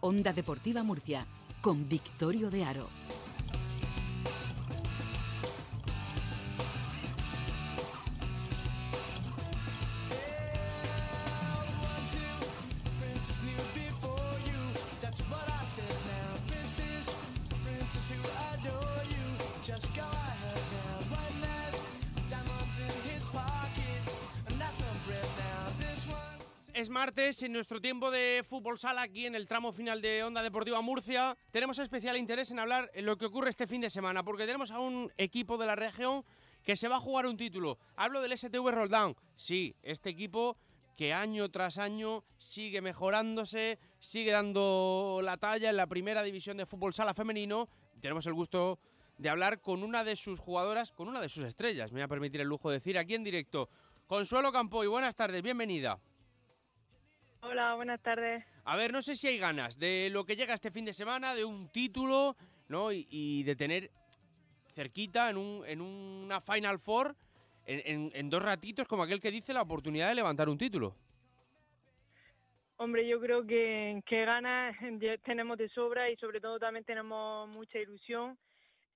Onda 0.00 0.32
Deportiva 0.32 0.82
Murcia, 0.82 1.26
con 1.60 1.88
Victorio 1.88 2.50
de 2.50 2.64
Aro. 2.64 2.88
Es 26.76 26.90
martes, 26.90 27.42
en 27.42 27.54
nuestro 27.54 27.80
tiempo 27.80 28.10
de 28.10 28.44
fútbol 28.46 28.78
sala, 28.78 29.00
aquí 29.00 29.24
en 29.24 29.34
el 29.34 29.48
tramo 29.48 29.72
final 29.72 30.02
de 30.02 30.22
Onda 30.22 30.42
Deportiva 30.42 30.82
Murcia, 30.82 31.34
tenemos 31.50 31.78
especial 31.78 32.18
interés 32.18 32.50
en 32.50 32.58
hablar 32.58 32.90
en 32.92 33.06
lo 33.06 33.16
que 33.16 33.24
ocurre 33.24 33.48
este 33.48 33.66
fin 33.66 33.80
de 33.80 33.88
semana, 33.88 34.22
porque 34.22 34.44
tenemos 34.44 34.70
a 34.70 34.78
un 34.78 35.10
equipo 35.16 35.56
de 35.56 35.64
la 35.64 35.74
región 35.74 36.22
que 36.62 36.76
se 36.76 36.88
va 36.88 36.96
a 36.96 37.00
jugar 37.00 37.24
un 37.24 37.38
título. 37.38 37.78
Hablo 37.96 38.20
del 38.20 38.36
STV 38.36 38.72
Roldán. 38.72 39.16
Sí, 39.36 39.74
este 39.82 40.10
equipo 40.10 40.58
que 40.98 41.14
año 41.14 41.48
tras 41.48 41.78
año 41.78 42.24
sigue 42.36 42.82
mejorándose, 42.82 43.78
sigue 43.98 44.32
dando 44.32 45.20
la 45.22 45.38
talla 45.38 45.70
en 45.70 45.78
la 45.78 45.86
primera 45.86 46.22
división 46.22 46.58
de 46.58 46.66
fútbol 46.66 46.92
sala 46.92 47.14
femenino. 47.14 47.70
Tenemos 48.02 48.26
el 48.26 48.34
gusto 48.34 48.78
de 49.16 49.30
hablar 49.30 49.62
con 49.62 49.82
una 49.82 50.04
de 50.04 50.14
sus 50.14 50.40
jugadoras, 50.40 50.92
con 50.92 51.08
una 51.08 51.22
de 51.22 51.30
sus 51.30 51.44
estrellas, 51.44 51.90
me 51.90 52.00
voy 52.00 52.04
a 52.04 52.08
permitir 52.08 52.42
el 52.42 52.48
lujo 52.48 52.68
de 52.68 52.76
decir 52.76 52.98
aquí 52.98 53.14
en 53.14 53.24
directo. 53.24 53.70
Consuelo 54.06 54.52
Campoy, 54.52 54.88
buenas 54.88 55.16
tardes, 55.16 55.40
bienvenida. 55.40 55.98
Hola, 57.48 57.74
buenas 57.74 58.00
tardes. 58.02 58.44
A 58.64 58.76
ver, 58.76 58.92
no 58.92 59.00
sé 59.02 59.14
si 59.14 59.28
hay 59.28 59.38
ganas 59.38 59.78
de 59.78 60.08
lo 60.10 60.24
que 60.24 60.36
llega 60.36 60.54
este 60.54 60.70
fin 60.70 60.84
de 60.84 60.92
semana, 60.92 61.34
de 61.34 61.44
un 61.44 61.68
título, 61.70 62.36
¿no? 62.68 62.92
Y, 62.92 63.06
y 63.10 63.42
de 63.44 63.54
tener 63.56 63.90
cerquita 64.74 65.30
en, 65.30 65.36
un, 65.36 65.64
en 65.66 65.80
una 65.80 66.40
Final 66.40 66.78
Four, 66.78 67.14
en, 67.66 67.82
en- 67.84 68.10
en 68.14 68.30
dos 68.30 68.42
ratitos, 68.42 68.86
como 68.88 69.04
aquel 69.04 69.20
que 69.20 69.30
dice, 69.30 69.52
la 69.54 69.62
oportunidad 69.62 70.08
de 70.08 70.16
levantar 70.16 70.48
un 70.48 70.58
título. 70.58 70.96
Hombre, 72.78 73.06
yo 73.08 73.20
creo 73.20 73.46
que, 73.46 74.02
que 74.06 74.24
ganas 74.24 74.76
tenemos 75.24 75.56
de 75.56 75.68
sobra 75.70 76.10
y 76.10 76.16
sobre 76.16 76.40
todo 76.40 76.58
también 76.58 76.84
tenemos 76.84 77.48
mucha 77.48 77.78
ilusión. 77.78 78.36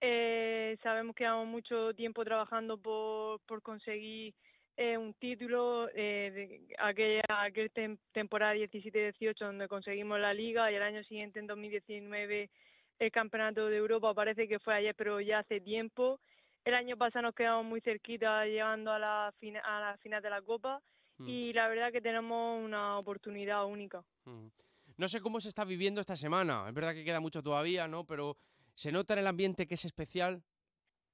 Eh, 0.01 0.77
sabemos 0.83 1.15
que 1.15 1.25
llevamos 1.25 1.47
mucho 1.49 1.95
tiempo 1.95 2.25
trabajando 2.25 2.79
por, 2.79 3.41
por 3.43 3.63
conseguir 3.63 4.35
eh, 4.83 4.97
un 4.97 5.13
título, 5.13 5.89
eh, 5.95 6.31
de 6.35 6.75
aquella, 6.79 7.23
aquella 7.29 7.69
tem- 7.69 7.99
temporada 8.13 8.55
17-18 8.55 9.45
donde 9.45 9.69
conseguimos 9.69 10.19
la 10.19 10.33
liga 10.33 10.73
y 10.73 10.75
el 10.75 10.83
año 10.83 11.05
siguiente, 11.05 11.39
en 11.39 11.47
2019, 11.47 12.49
el 12.99 13.11
campeonato 13.13 13.67
de 13.67 13.77
Europa, 13.77 14.15
parece 14.15 14.49
que 14.49 14.59
fue 14.59 14.75
ayer, 14.75 14.95
pero 14.95 15.21
ya 15.21 15.41
hace 15.41 15.61
tiempo. 15.61 16.19
El 16.65 16.73
año 16.75 16.97
pasado 16.97 17.23
nos 17.25 17.35
quedamos 17.35 17.65
muy 17.67 17.81
cerquita 17.83 18.47
llegando 18.47 18.91
a 18.91 18.99
la, 18.99 19.35
fina- 19.39 19.61
a 19.61 19.81
la 19.81 19.99
final 19.99 20.23
de 20.23 20.31
la 20.31 20.41
Copa 20.43 20.81
Mm. 21.19 21.29
y 21.29 21.53
la 21.53 21.69
verdad 21.69 21.93
que 21.93 22.01
tenemos 22.01 22.65
una 22.65 22.97
oportunidad 22.99 23.67
única. 23.67 24.03
Mm. 24.25 24.47
No 24.97 25.09
sé 25.09 25.21
cómo 25.21 25.39
se 25.41 25.51
está 25.51 25.67
viviendo 25.67 26.01
esta 26.01 26.17
semana. 26.17 26.65
Es 26.69 26.73
verdad 26.75 26.95
que 26.95 27.05
queda 27.05 27.21
mucho 27.21 27.43
todavía, 27.43 27.87
¿no? 27.87 28.05
Pero 28.05 28.39
se 28.75 28.91
nota 28.91 29.13
en 29.13 29.19
el 29.21 29.27
ambiente 29.27 29.67
que 29.67 29.75
es 29.75 29.85
especial. 29.85 30.43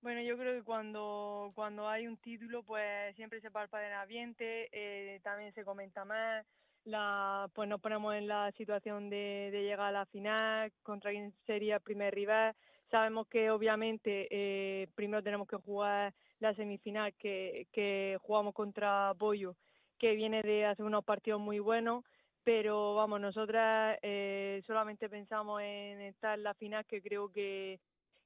Bueno, 0.07 0.21
yo 0.21 0.39
creo 0.39 0.55
que 0.55 0.63
cuando, 0.63 1.51
cuando 1.57 1.89
hay 1.89 2.07
un 2.07 2.17
título, 2.19 2.63
pues 2.63 3.13
siempre 3.17 3.41
se 3.41 3.51
palpa 3.51 3.85
el 3.85 3.93
ambiente, 3.93 4.69
eh, 4.71 5.19
también 5.25 5.53
se 5.53 5.65
comenta 5.65 6.05
más, 6.05 6.47
la, 6.85 7.51
pues 7.53 7.69
nos 7.69 7.81
ponemos 7.81 8.15
en 8.15 8.29
la 8.29 8.53
situación 8.53 9.11
de, 9.11 9.51
llegar 9.53 9.89
a 9.89 9.91
la 9.91 10.07
final, 10.07 10.73
contra 10.85 11.11
quién 11.11 11.35
sería 11.45 11.75
el 11.75 11.81
primer 11.81 12.15
rival. 12.15 12.55
Sabemos 12.89 13.27
que 13.27 13.51
obviamente 13.51 14.29
eh, 14.31 14.87
primero 14.95 15.25
tenemos 15.25 15.49
que 15.49 15.57
jugar 15.57 16.15
la 16.39 16.55
semifinal, 16.55 17.13
que, 17.15 17.67
que 17.73 18.17
jugamos 18.23 18.55
contra 18.55 19.13
Pollo, 19.19 19.57
que 19.99 20.15
viene 20.15 20.41
de 20.43 20.67
hacer 20.67 20.85
unos 20.85 21.05
partidos 21.05 21.41
muy 21.41 21.59
buenos, 21.59 22.05
pero 22.45 22.95
vamos, 22.95 23.21
nosotras 23.21 23.99
eh, 24.03 24.63
solamente 24.69 25.09
pensamos 25.09 25.63
en 25.63 26.01
estar 26.03 26.39
en 26.39 26.45
la 26.45 26.55
final, 26.55 26.87
que 26.87 27.03
creo 27.03 27.29
que, 27.33 27.81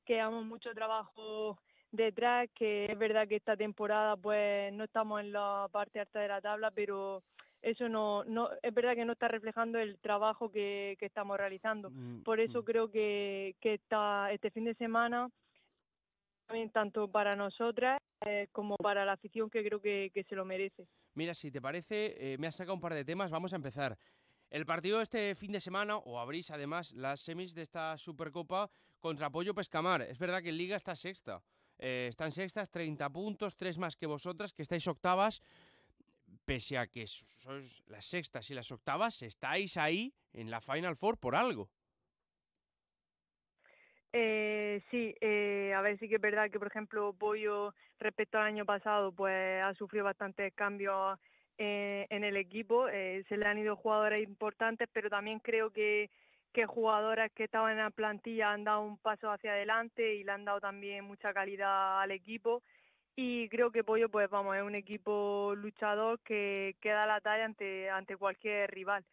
que 0.05 0.17
llevamos 0.17 0.45
mucho 0.45 0.75
trabajo 0.75 1.59
detrás, 1.93 2.49
que 2.55 2.87
es 2.87 2.99
verdad 2.99 3.29
que 3.29 3.37
esta 3.37 3.57
temporada 3.57 4.17
pues 4.17 4.73
no 4.73 4.85
estamos 4.85 5.21
en 5.21 5.33
la 5.33 5.69
parte 5.71 6.01
alta 6.01 6.21
de 6.21 6.29
la 6.29 6.41
tabla, 6.41 6.71
pero 6.71 7.23
eso 7.63 7.89
no, 7.89 8.25
no 8.25 8.49
es 8.63 8.73
verdad 8.75 8.95
que 8.95 9.05
no 9.05 9.13
está 9.13 9.29
reflejando 9.29 9.79
el 9.79 9.99
trabajo 9.99 10.51
que, 10.51 10.97
que 10.99 11.07
estamos 11.07 11.37
realizando. 11.37 11.91
Mm, 11.91 12.23
Por 12.23 12.41
eso 12.41 12.65
creo 12.65 12.91
que, 12.91 13.57
que 13.61 13.75
esta, 13.75 14.33
este 14.33 14.51
fin 14.51 14.65
de 14.65 14.75
semana, 14.75 15.29
también 16.47 16.71
tanto 16.71 17.09
para 17.09 17.37
nosotras 17.37 17.99
eh, 18.25 18.49
como 18.53 18.77
para 18.77 19.05
la 19.05 19.13
afición, 19.13 19.51
que 19.51 19.65
creo 19.65 19.81
que, 19.81 20.11
que 20.15 20.25
se 20.25 20.35
lo 20.35 20.45
merece. 20.45 20.87
Mira, 21.15 21.35
si 21.35 21.51
te 21.51 21.61
parece, 21.61 22.33
eh, 22.33 22.39
me 22.39 22.47
has 22.47 22.57
sacado 22.57 22.75
un 22.75 22.81
par 22.81 22.95
de 22.95 23.05
temas. 23.05 23.31
Vamos 23.31 23.53
a 23.53 23.57
empezar. 23.57 23.97
El 24.51 24.67
partido 24.67 24.97
de 24.97 25.05
este 25.05 25.35
fin 25.37 25.53
de 25.53 25.61
semana, 25.61 25.99
o 25.99 26.19
abrís 26.19 26.51
además 26.51 26.93
las 26.93 27.21
semis 27.21 27.55
de 27.55 27.63
esta 27.63 27.97
Supercopa 27.99 28.69
contra 28.99 29.31
Pollo 29.31 29.55
Pescamar. 29.55 30.03
Es 30.03 30.19
verdad 30.19 30.43
que 30.43 30.49
en 30.49 30.57
Liga 30.57 30.77
está 30.77 30.97
sexta. 30.97 31.41
Eh, 31.83 32.09
están 32.11 32.31
sextas, 32.31 32.69
30 32.71 33.09
puntos, 33.09 33.57
tres 33.57 33.79
más 33.79 33.97
que 33.97 34.07
vosotras, 34.07 34.53
que 34.53 34.63
estáis 34.63 34.87
octavas. 34.87 35.41
Pese 36.45 36.77
a 36.79 36.87
que 36.87 37.07
so- 37.07 37.25
sois 37.25 37.83
las 37.89 38.05
sextas 38.05 38.51
y 38.51 38.55
las 38.55 38.71
octavas, 38.71 39.23
estáis 39.23 39.77
ahí 39.77 40.13
en 40.35 40.51
la 40.51 40.61
Final 40.61 40.95
Four 40.97 41.17
por 41.19 41.35
algo. 41.35 41.71
Eh, 44.13 44.83
sí, 44.91 45.15
eh, 45.21 45.73
a 45.75 45.81
ver, 45.81 45.99
sí 45.99 46.09
que 46.09 46.17
es 46.17 46.21
verdad 46.21 46.51
que, 46.51 46.59
por 46.59 46.67
ejemplo, 46.69 47.13
Pollo, 47.13 47.75
respecto 47.99 48.39
al 48.39 48.45
año 48.45 48.65
pasado, 48.67 49.13
pues 49.13 49.63
ha 49.63 49.73
sufrido 49.75 50.05
bastantes 50.05 50.53
cambios 50.55 51.19
eh, 51.59 52.07
en 52.11 52.25
el 52.25 52.37
equipo. 52.37 52.89
eh, 52.89 53.25
se 53.29 53.37
le 53.37 53.47
han 53.47 53.59
ido 53.59 53.77
jugadores 53.77 54.23
importantes, 54.27 54.89
pero 54.93 55.09
también 55.09 55.39
creo 55.39 55.71
que, 55.71 56.11
que 56.53 56.67
jugadoras 56.67 57.31
que 57.33 57.45
estaban 57.45 57.73
en 57.73 57.79
la 57.79 57.91
plantilla 57.91 58.53
han 58.53 58.65
dado 58.65 58.83
un 58.83 58.99
paso 58.99 59.31
hacia 59.31 59.53
adelante 59.53 60.15
y 60.15 60.25
le 60.25 60.33
han 60.33 60.45
dado 60.45 60.61
también 60.61 61.05
mucha 61.05 61.33
calidad 61.33 62.01
al 62.01 62.11
equipo. 62.11 62.63
Y 63.17 63.49
creo 63.49 63.71
que 63.71 63.85
Pollo, 63.85 64.09
pues 64.09 64.31
vamos, 64.31 64.57
es 64.57 64.63
un 64.63 64.75
equipo 64.75 65.55
luchador 65.57 66.21
que, 66.21 66.77
que 66.81 66.91
da 66.91 67.07
la 67.07 67.21
talla 67.21 67.45
ante, 67.45 67.91
ante 67.91 68.17
cualquier 68.17 68.71
rival. 68.71 69.05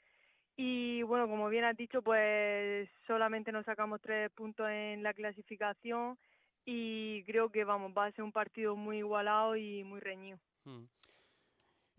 Y 0.56 1.04
bueno, 1.04 1.28
como 1.28 1.50
bien 1.50 1.66
has 1.66 1.78
dicho, 1.78 2.02
pues 2.02 2.90
solamente 3.06 3.52
nos 3.52 3.66
sacamos 3.66 4.02
tres 4.02 4.32
puntos 4.32 4.68
en 4.70 5.04
la 5.04 5.14
clasificación 5.14 6.18
y 6.66 7.24
creo 7.26 7.50
que 7.50 7.64
vamos, 7.64 7.94
va 7.96 8.06
a 8.06 8.12
ser 8.12 8.24
un 8.24 8.32
partido 8.32 8.76
muy 8.76 8.98
igualado 8.98 9.56
y 9.56 9.84
muy 9.84 10.00
reñido. 10.00 10.40
Mm. 10.66 10.86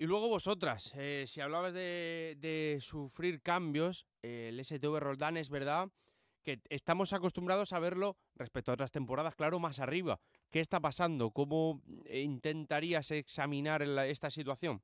Y 0.00 0.06
luego 0.06 0.28
vosotras, 0.28 0.94
eh, 0.96 1.24
si 1.26 1.40
hablabas 1.40 1.74
de, 1.74 2.78
sufrir 2.80 3.42
cambios, 3.42 4.06
eh, 4.22 4.50
el 4.50 4.60
STV 4.60 5.00
Roldán 5.00 5.36
es 5.36 5.50
verdad 5.50 5.88
que 6.44 6.60
estamos 6.70 7.12
acostumbrados 7.12 7.72
a 7.72 7.80
verlo 7.80 8.16
respecto 8.36 8.70
a 8.70 8.74
otras 8.74 8.92
temporadas, 8.92 9.34
claro, 9.34 9.58
más 9.58 9.80
arriba. 9.80 10.20
¿Qué 10.52 10.60
está 10.60 10.78
pasando? 10.78 11.32
¿Cómo 11.32 11.82
intentarías 12.08 13.10
examinar 13.10 13.82
esta 13.82 14.30
situación? 14.30 14.80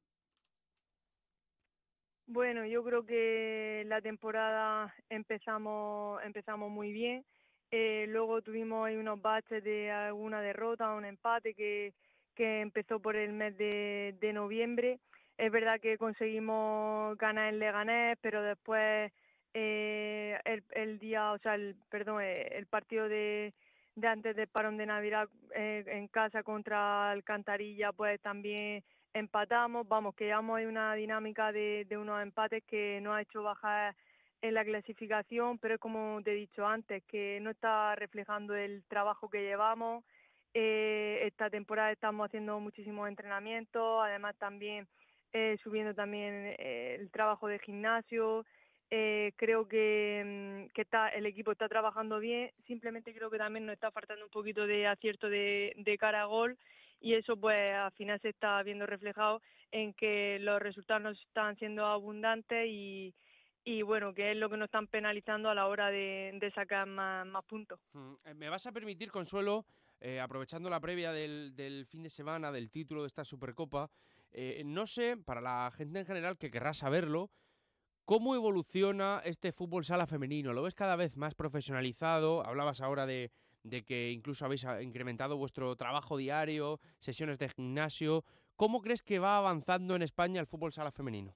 Bueno, 2.27 2.67
yo 2.67 2.83
creo 2.83 3.07
que 3.07 3.85
la 3.87 4.03
temporada 4.03 4.93
empezamos 5.09 6.21
empezamos 6.25 6.73
muy 6.73 6.91
bien. 6.91 7.25
Eh, 7.71 8.07
luego 8.09 8.43
tuvimos 8.43 8.85
ahí 8.85 8.97
unos 8.97 9.23
baches 9.23 9.63
de 9.63 9.93
alguna 9.93 10.41
derrota, 10.41 10.93
un 10.93 11.05
empate 11.05 11.55
que, 11.55 11.95
que 12.35 12.61
empezó 12.61 13.01
por 13.01 13.17
el 13.17 13.33
mes 13.33 13.57
de, 13.57 14.31
noviembre. 14.35 14.99
Es 15.39 15.51
verdad 15.51 15.81
que 15.81 15.99
conseguimos 15.99 17.17
ganar 17.19 17.49
en 17.49 17.59
Leganés, 17.59 18.19
pero 18.21 18.43
después 18.43 19.13
eh, 19.55 20.39
el, 20.45 20.63
el 20.73 20.99
día, 20.99 21.33
o 21.33 21.39
sea, 21.39 21.55
el, 21.55 21.77
perdón, 21.91 22.23
eh, 22.23 22.49
el 22.53 22.67
partido 22.67 23.09
de, 23.09 23.53
de 23.97 24.09
antes 24.09 24.37
del 24.37 24.49
parón 24.49 24.77
de 24.77 24.87
Navidad 24.87 25.29
eh, 25.55 25.85
en 25.87 26.09
casa 26.09 26.43
contra 26.43 27.11
Alcantarilla, 27.11 27.93
pues 27.93 28.21
también 28.21 28.83
empatamos, 29.13 29.87
vamos, 29.87 30.15
que 30.15 30.25
llevamos 30.25 30.59
ahí 30.59 30.67
una 30.67 30.95
dinámica 30.95 31.53
de, 31.53 31.87
de 31.89 31.97
unos 31.97 32.21
empates 32.23 32.65
que 32.65 33.01
nos 33.01 33.15
ha 33.15 33.23
hecho 33.23 33.43
bajar 33.43 33.95
en 34.43 34.55
la 34.55 34.65
clasificación, 34.65 35.59
pero 35.59 35.75
es 35.75 35.81
como 35.81 36.21
te 36.23 36.33
he 36.33 36.35
dicho 36.35 36.67
antes, 36.67 37.03
que 37.05 37.39
no 37.41 37.51
está 37.51 37.95
reflejando 37.95 38.55
el 38.55 38.85
trabajo 38.89 39.31
que 39.31 39.43
llevamos. 39.43 40.05
Eh, 40.55 41.21
esta 41.27 41.51
temporada 41.51 41.91
estamos 41.93 42.27
haciendo 42.27 42.61
muchísimos 42.61 43.09
entrenamientos, 43.09 44.03
además 44.05 44.37
también 44.39 44.87
eh, 45.33 45.59
subiendo 45.65 45.95
también 45.95 46.55
eh, 46.59 46.97
el 47.01 47.11
trabajo 47.11 47.49
de 47.49 47.59
gimnasio. 47.59 48.47
Eh, 48.89 49.33
creo 49.35 49.67
que, 49.67 50.23
mm, 50.25 50.73
que 50.73 50.83
está, 50.83 51.09
el 51.09 51.27
equipo 51.27 51.51
está 51.51 51.69
trabajando 51.69 52.21
bien, 52.21 52.53
simplemente 52.69 53.13
creo 53.13 53.31
que 53.31 53.39
también 53.39 53.67
nos 53.67 53.75
está 53.75 53.91
faltando 53.91 54.25
un 54.25 54.31
poquito 54.31 54.65
de 54.67 54.87
acierto 54.87 55.29
de, 55.29 55.97
cara 55.99 56.23
a 56.23 56.27
gol 56.27 56.57
y 57.01 57.15
eso 57.15 57.37
pues 57.37 57.75
al 57.75 57.91
final 57.93 58.21
se 58.21 58.29
está 58.29 58.63
viendo 58.63 58.87
reflejado 58.87 59.41
en 59.73 59.95
que 59.95 60.39
los 60.39 60.63
resultados 60.63 61.03
no 61.03 61.11
están 61.11 61.57
siendo 61.57 61.87
abundantes 61.87 62.69
y, 62.69 63.13
y 63.65 63.83
bueno, 63.83 64.15
que 64.15 64.31
es 64.31 64.37
lo 64.37 64.49
que 64.49 64.59
nos 64.59 64.67
están 64.67 64.87
penalizando 64.87 65.51
a 65.51 65.55
la 65.55 65.67
hora 65.67 65.91
de, 65.91 66.31
de 66.39 66.51
sacar 66.53 66.87
más, 66.87 67.27
más 67.27 67.45
puntos. 67.47 67.81
Mm, 67.95 68.15
eh, 68.27 68.35
¿Me 68.35 68.49
vas 68.49 68.67
a 68.67 68.73
permitir, 68.73 69.11
Consuelo, 69.11 69.65
eh, 70.01 70.21
aprovechando 70.21 70.69
la 70.69 70.81
previa 70.81 71.13
del, 71.13 71.87
fin 71.89 72.03
de 72.03 72.11
semana, 72.11 72.53
del 72.53 72.71
título 72.71 73.03
de 73.03 73.09
esta 73.09 73.25
Supercopa, 73.25 73.91
eh, 74.33 74.63
no 74.65 74.87
sé, 74.87 75.17
para 75.17 75.41
la 75.41 75.71
gente 75.75 76.01
en 76.01 76.07
general 76.07 76.37
que 76.37 76.51
querrá 76.51 76.75
saberlo, 76.75 77.31
¿cómo 78.05 78.35
evoluciona 78.35 79.23
este 79.25 79.53
fútbol 79.53 79.85
sala 79.85 80.07
femenino? 80.07 80.53
¿Lo 80.53 80.63
ves 80.63 80.75
cada 80.75 80.97
vez 80.97 81.17
más 81.17 81.35
profesionalizado? 81.35 82.45
Hablabas 82.45 82.81
ahora 82.81 83.07
de, 83.07 83.31
de 83.63 83.85
que 83.85 84.13
incluso 84.13 84.45
habéis 84.45 84.65
ah, 84.65 84.83
incrementado 84.83 85.37
vuestro 85.37 85.75
trabajo 85.77 86.17
diario, 86.17 86.81
sesiones 87.01 87.39
de 87.39 87.49
gimnasio. 87.49 88.25
¿Cómo 88.57 88.81
crees 88.81 89.03
que 89.03 89.19
va 89.19 89.39
avanzando 89.39 89.97
en 89.97 90.03
España 90.03 90.41
el 90.41 90.47
fútbol 90.47 90.73
sala 90.73 90.93
femenino? 90.93 91.35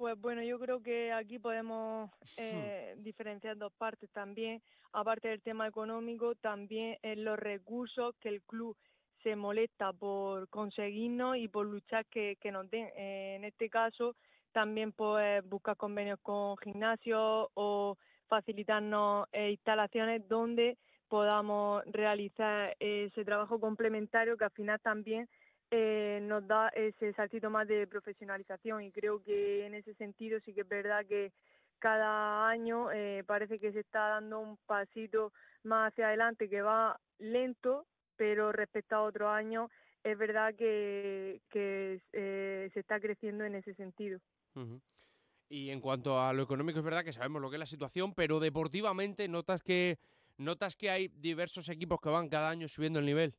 Pues 0.00 0.18
bueno, 0.18 0.42
yo 0.42 0.58
creo 0.58 0.82
que 0.82 1.12
aquí 1.12 1.38
podemos 1.38 2.10
eh, 2.38 2.94
diferenciar 3.00 3.58
dos 3.58 3.70
partes 3.74 4.08
también, 4.12 4.62
aparte 4.94 5.28
del 5.28 5.42
tema 5.42 5.68
económico, 5.68 6.34
también 6.36 6.96
en 7.02 7.22
los 7.22 7.38
recursos 7.38 8.14
que 8.18 8.30
el 8.30 8.40
club 8.40 8.74
se 9.22 9.36
molesta 9.36 9.92
por 9.92 10.48
conseguirnos 10.48 11.36
y 11.36 11.48
por 11.48 11.66
luchar 11.66 12.06
que, 12.06 12.38
que 12.40 12.50
nos 12.50 12.70
den. 12.70 12.88
Eh, 12.96 13.34
en 13.36 13.44
este 13.44 13.68
caso, 13.68 14.16
también 14.52 14.92
pues 14.92 15.46
buscar 15.46 15.76
convenios 15.76 16.18
con 16.22 16.56
gimnasios 16.56 17.48
o 17.52 17.98
facilitarnos 18.26 19.28
eh, 19.32 19.50
instalaciones 19.50 20.26
donde 20.26 20.78
podamos 21.08 21.82
realizar 21.84 22.74
ese 22.80 23.22
trabajo 23.22 23.60
complementario 23.60 24.38
que 24.38 24.44
al 24.44 24.50
final 24.52 24.80
también 24.80 25.28
eh, 25.70 26.18
nos 26.22 26.46
da 26.46 26.68
ese 26.70 27.12
saltito 27.14 27.50
más 27.50 27.68
de 27.68 27.86
profesionalización 27.86 28.82
y 28.82 28.92
creo 28.92 29.22
que 29.22 29.66
en 29.66 29.74
ese 29.74 29.94
sentido 29.94 30.40
sí 30.40 30.52
que 30.52 30.62
es 30.62 30.68
verdad 30.68 31.06
que 31.06 31.32
cada 31.78 32.48
año 32.48 32.90
eh, 32.92 33.24
parece 33.26 33.58
que 33.58 33.72
se 33.72 33.80
está 33.80 34.08
dando 34.08 34.40
un 34.40 34.56
pasito 34.66 35.32
más 35.62 35.92
hacia 35.92 36.08
adelante 36.08 36.48
que 36.48 36.62
va 36.62 36.98
lento 37.18 37.86
pero 38.16 38.52
respecto 38.52 38.96
a 38.96 39.02
otros 39.02 39.28
años 39.28 39.70
es 40.02 40.18
verdad 40.18 40.54
que, 40.54 41.40
eh, 42.12 42.70
se 42.72 42.80
está 42.80 43.00
creciendo 43.00 43.44
en 43.44 43.54
ese 43.54 43.74
sentido. 43.74 44.18
Y 45.48 45.70
en 45.70 45.80
cuanto 45.80 46.20
a 46.20 46.32
lo 46.32 46.42
económico, 46.42 46.78
es 46.78 46.84
verdad 46.84 47.04
que 47.04 47.12
sabemos 47.12 47.42
lo 47.42 47.50
que 47.50 47.56
es 47.56 47.60
la 47.60 47.66
situación, 47.66 48.14
pero 48.14 48.40
deportivamente 48.40 49.28
notas 49.28 49.62
que 49.62 49.98
notas 50.36 50.74
que 50.76 50.90
hay 50.90 51.08
diversos 51.08 51.68
equipos 51.68 52.00
que 52.00 52.08
van 52.08 52.28
cada 52.28 52.48
año 52.48 52.68
subiendo 52.68 52.98
el 52.98 53.06
nivel. 53.06 53.34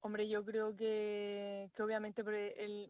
Hombre, 0.00 0.28
yo 0.28 0.44
creo 0.44 0.76
que, 0.76 1.68
que 1.74 1.82
obviamente 1.82 2.22
el, 2.22 2.88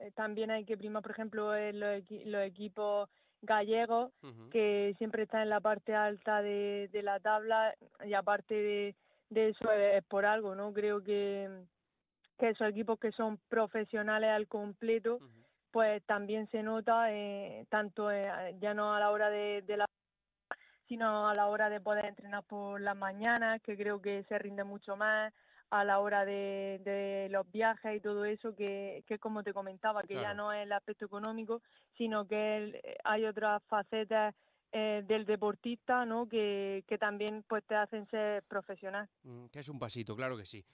eh, 0.00 0.10
también 0.12 0.50
hay 0.50 0.64
que 0.64 0.76
primar, 0.76 1.02
por 1.02 1.12
ejemplo, 1.12 1.54
en 1.56 1.78
los, 1.78 1.90
equi- 1.90 2.24
los 2.24 2.42
equipos 2.42 3.08
gallegos, 3.42 4.12
que 4.50 4.94
siempre 4.98 5.22
están 5.22 5.42
en 5.42 5.48
la 5.50 5.60
parte 5.60 5.94
alta 5.94 6.42
de, 6.42 6.88
de 6.92 7.02
la 7.02 7.20
tabla, 7.20 7.74
y 8.04 8.14
aparte 8.14 8.54
de, 8.54 8.94
de 9.30 9.48
eso 9.50 9.70
es, 9.70 9.96
es 9.98 10.04
por 10.04 10.26
algo, 10.26 10.54
¿no? 10.54 10.72
Creo 10.72 11.02
que, 11.02 11.48
que 12.38 12.48
esos 12.50 12.68
equipos 12.68 12.98
que 12.98 13.12
son 13.12 13.38
profesionales 13.48 14.30
al 14.30 14.48
completo, 14.48 15.20
pues 15.70 16.02
también 16.04 16.48
se 16.50 16.62
nota, 16.64 17.12
eh, 17.12 17.64
tanto 17.68 18.10
eh, 18.10 18.56
ya 18.58 18.74
no 18.74 18.92
a 18.94 18.98
la 18.98 19.10
hora 19.12 19.30
de, 19.30 19.62
de 19.62 19.76
la 19.76 19.86
sino 20.88 21.28
a 21.28 21.34
la 21.34 21.46
hora 21.46 21.70
de 21.70 21.80
poder 21.80 22.06
entrenar 22.06 22.42
por 22.42 22.80
las 22.80 22.96
mañanas, 22.96 23.62
que 23.62 23.76
creo 23.76 24.02
que 24.02 24.24
se 24.24 24.36
rinde 24.38 24.64
mucho 24.64 24.96
más, 24.96 25.32
a 25.70 25.84
la 25.84 26.00
hora 26.00 26.24
de, 26.24 26.80
de 26.84 27.28
los 27.30 27.50
viajes 27.50 27.96
y 27.96 28.00
todo 28.00 28.24
eso, 28.24 28.54
que, 28.56 29.04
que 29.06 29.18
como 29.18 29.42
te 29.44 29.52
comentaba, 29.52 30.02
que 30.02 30.14
ya 30.14 30.34
no 30.34 30.52
es 30.52 30.64
el 30.64 30.72
aspecto 30.72 31.04
económico, 31.06 31.62
sino 31.96 32.26
que 32.26 32.56
el- 32.56 32.74
eh, 32.76 32.96
hay 33.04 33.24
otras 33.24 33.62
facetas 33.64 34.34
eh, 34.72 35.02
del 35.06 35.24
deportista, 35.26 36.04
¿no? 36.04 36.28
Que, 36.28 36.84
que 36.86 36.96
también 36.98 37.44
pues 37.48 37.64
te 37.66 37.74
hacen 37.74 38.06
ser 38.08 38.42
profesional. 38.44 39.08
Mm, 39.22 39.46
Que 39.46 39.60
es 39.60 39.68
un 39.68 39.78
pasito, 39.78 40.14
claro 40.16 40.36
que 40.36 40.44
sí. 40.46 40.64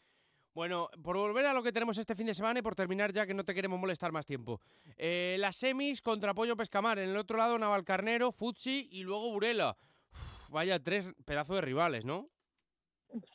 Bueno, 0.54 0.88
por 1.02 1.16
volver 1.18 1.44
a 1.44 1.52
lo 1.52 1.62
que 1.62 1.72
tenemos 1.72 1.98
este 1.98 2.14
fin 2.14 2.26
de 2.26 2.35
semana 2.35 2.61
y 2.61 2.62
por 2.62 2.74
terminar 2.74 3.12
ya 3.12 3.26
que 3.26 3.35
no 3.35 3.44
te 3.44 3.54
queremos 3.54 3.78
molestar 3.78 4.12
más 4.12 4.24
tiempo. 4.24 4.61
Eh, 4.96 5.37
las 5.38 5.56
semis 5.56 6.00
contra 6.00 6.32
Pollo 6.32 6.56
Pescamar. 6.56 6.98
En 6.98 7.11
el 7.11 7.16
otro 7.18 7.37
lado 7.37 7.59
Navalcarnero, 7.59 8.32
Futsi 8.32 8.88
y 8.90 9.02
luego 9.02 9.30
Burela. 9.30 9.76
Uf, 10.12 10.50
vaya 10.50 10.82
tres 10.82 11.11
pedazos 11.26 11.56
de 11.56 11.61
rivales, 11.62 12.06
¿no? 12.06 12.28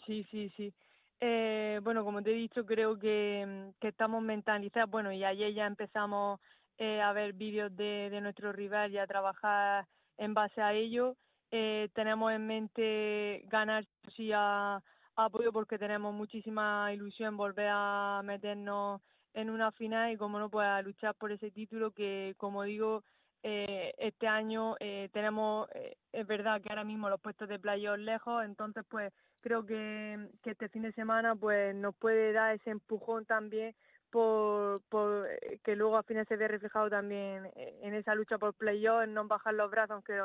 Sí, 0.05 0.25
sí, 0.31 0.51
sí. 0.57 0.73
Eh, 1.21 1.79
bueno, 1.83 2.03
como 2.03 2.21
te 2.23 2.31
he 2.31 2.33
dicho, 2.33 2.65
creo 2.65 2.97
que, 2.99 3.45
mm, 3.81 3.85
estamos 3.85 4.23
mentalizados. 4.23 4.89
Bueno, 4.89 5.11
y 5.11 5.23
ayer 5.23 5.53
ya 5.53 5.67
empezamos 5.67 6.39
eh, 6.77 6.99
a 7.01 7.13
ver 7.13 7.33
vídeos 7.33 7.75
de, 7.75 8.09
de 8.09 8.21
nuestro 8.21 8.51
rival 8.51 8.91
y 8.91 8.97
a 8.97 9.07
trabajar 9.07 9.87
en 10.17 10.33
base 10.33 10.61
a 10.61 10.73
ello. 10.73 11.15
Eh, 11.51 11.89
tenemos 11.93 12.31
en 12.31 12.47
mente 12.47 13.43
ganar 13.47 13.85
sí 14.15 14.31
a, 14.33 14.81
apoyo 15.15 15.51
porque 15.51 15.77
tenemos 15.77 16.13
muchísima 16.13 16.91
ilusión 16.93 17.37
volver 17.37 17.67
a 17.69 18.21
meternos 18.23 19.01
en 19.33 19.49
una 19.49 19.71
final 19.73 20.11
y 20.11 20.17
como 20.17 20.39
no 20.39 20.49
pues 20.49 20.65
a 20.67 20.81
luchar 20.81 21.15
por 21.15 21.31
ese 21.31 21.51
título 21.51 21.91
que 21.91 22.35
como 22.37 22.63
digo 22.63 23.03
eh, 23.43 23.93
este 23.97 24.27
año 24.27 24.75
eh, 24.79 25.09
tenemos 25.13 25.67
eh, 25.73 25.95
es 26.11 26.27
verdad 26.27 26.61
que 26.61 26.69
ahora 26.69 26.83
mismo 26.83 27.09
los 27.09 27.21
puestos 27.21 27.47
de 27.49 27.59
playoff 27.59 27.97
lejos 27.97 28.43
entonces 28.43 28.83
pues 28.89 29.13
creo 29.41 29.65
que, 29.65 30.29
que 30.43 30.51
este 30.51 30.69
fin 30.69 30.83
de 30.83 30.93
semana 30.93 31.35
pues 31.35 31.75
nos 31.75 31.95
puede 31.95 32.31
dar 32.31 32.55
ese 32.55 32.69
empujón 32.69 33.25
también 33.25 33.75
por, 34.09 34.81
por 34.89 35.27
eh, 35.29 35.59
que 35.63 35.75
luego 35.75 35.97
al 35.97 36.03
final 36.03 36.25
se 36.27 36.35
ve 36.35 36.47
reflejado 36.47 36.89
también 36.89 37.45
eh, 37.55 37.79
en 37.81 37.93
esa 37.93 38.15
lucha 38.15 38.37
por 38.37 38.53
playoff, 38.53 39.03
en 39.03 39.13
no 39.13 39.27
bajar 39.27 39.53
los 39.53 39.71
brazos 39.71 39.91
aunque 39.91 40.19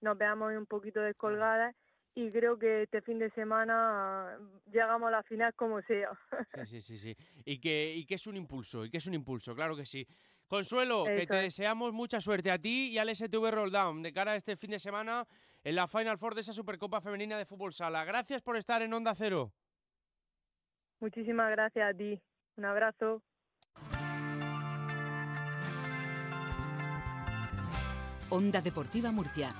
nos 0.00 0.18
veamos 0.18 0.52
un 0.54 0.66
poquito 0.66 1.00
descolgadas 1.00 1.74
y 2.14 2.30
creo 2.30 2.58
que 2.58 2.82
este 2.82 3.00
fin 3.02 3.18
de 3.18 3.30
semana 3.30 4.36
llegamos 4.70 5.08
a 5.08 5.10
la 5.12 5.22
final 5.22 5.54
como 5.54 5.80
sea. 5.82 6.10
Sí, 6.66 6.80
sí, 6.80 6.80
sí, 6.80 6.98
sí. 6.98 7.16
Y 7.44 7.58
que, 7.60 7.94
y 7.94 8.04
que 8.04 8.16
es 8.16 8.26
un 8.26 8.36
impulso, 8.36 8.84
y 8.84 8.90
que 8.90 8.98
es 8.98 9.06
un 9.06 9.14
impulso, 9.14 9.54
claro 9.54 9.76
que 9.76 9.86
sí. 9.86 10.06
Consuelo, 10.48 11.04
que 11.04 11.26
te 11.26 11.38
es. 11.38 11.42
deseamos 11.44 11.92
mucha 11.92 12.20
suerte 12.20 12.50
a 12.50 12.58
ti 12.58 12.90
y 12.90 12.98
al 12.98 13.14
STV 13.14 13.52
Rolldown 13.52 14.02
de 14.02 14.12
cara 14.12 14.32
a 14.32 14.36
este 14.36 14.56
fin 14.56 14.72
de 14.72 14.80
semana 14.80 15.24
en 15.64 15.74
la 15.74 15.86
Final 15.86 16.18
Four 16.18 16.34
de 16.34 16.40
esa 16.40 16.52
Supercopa 16.52 17.00
Femenina 17.00 17.38
de 17.38 17.44
Fútbol 17.44 17.72
Sala. 17.72 18.04
Gracias 18.04 18.42
por 18.42 18.56
estar 18.56 18.82
en 18.82 18.92
Onda 18.92 19.14
Cero. 19.14 19.52
Muchísimas 21.00 21.50
gracias 21.50 21.90
a 21.90 21.96
ti. 21.96 22.20
Un 22.56 22.64
abrazo. 22.64 23.22
Onda 28.30 28.60
Deportiva 28.60 29.10
Murcia. 29.10 29.54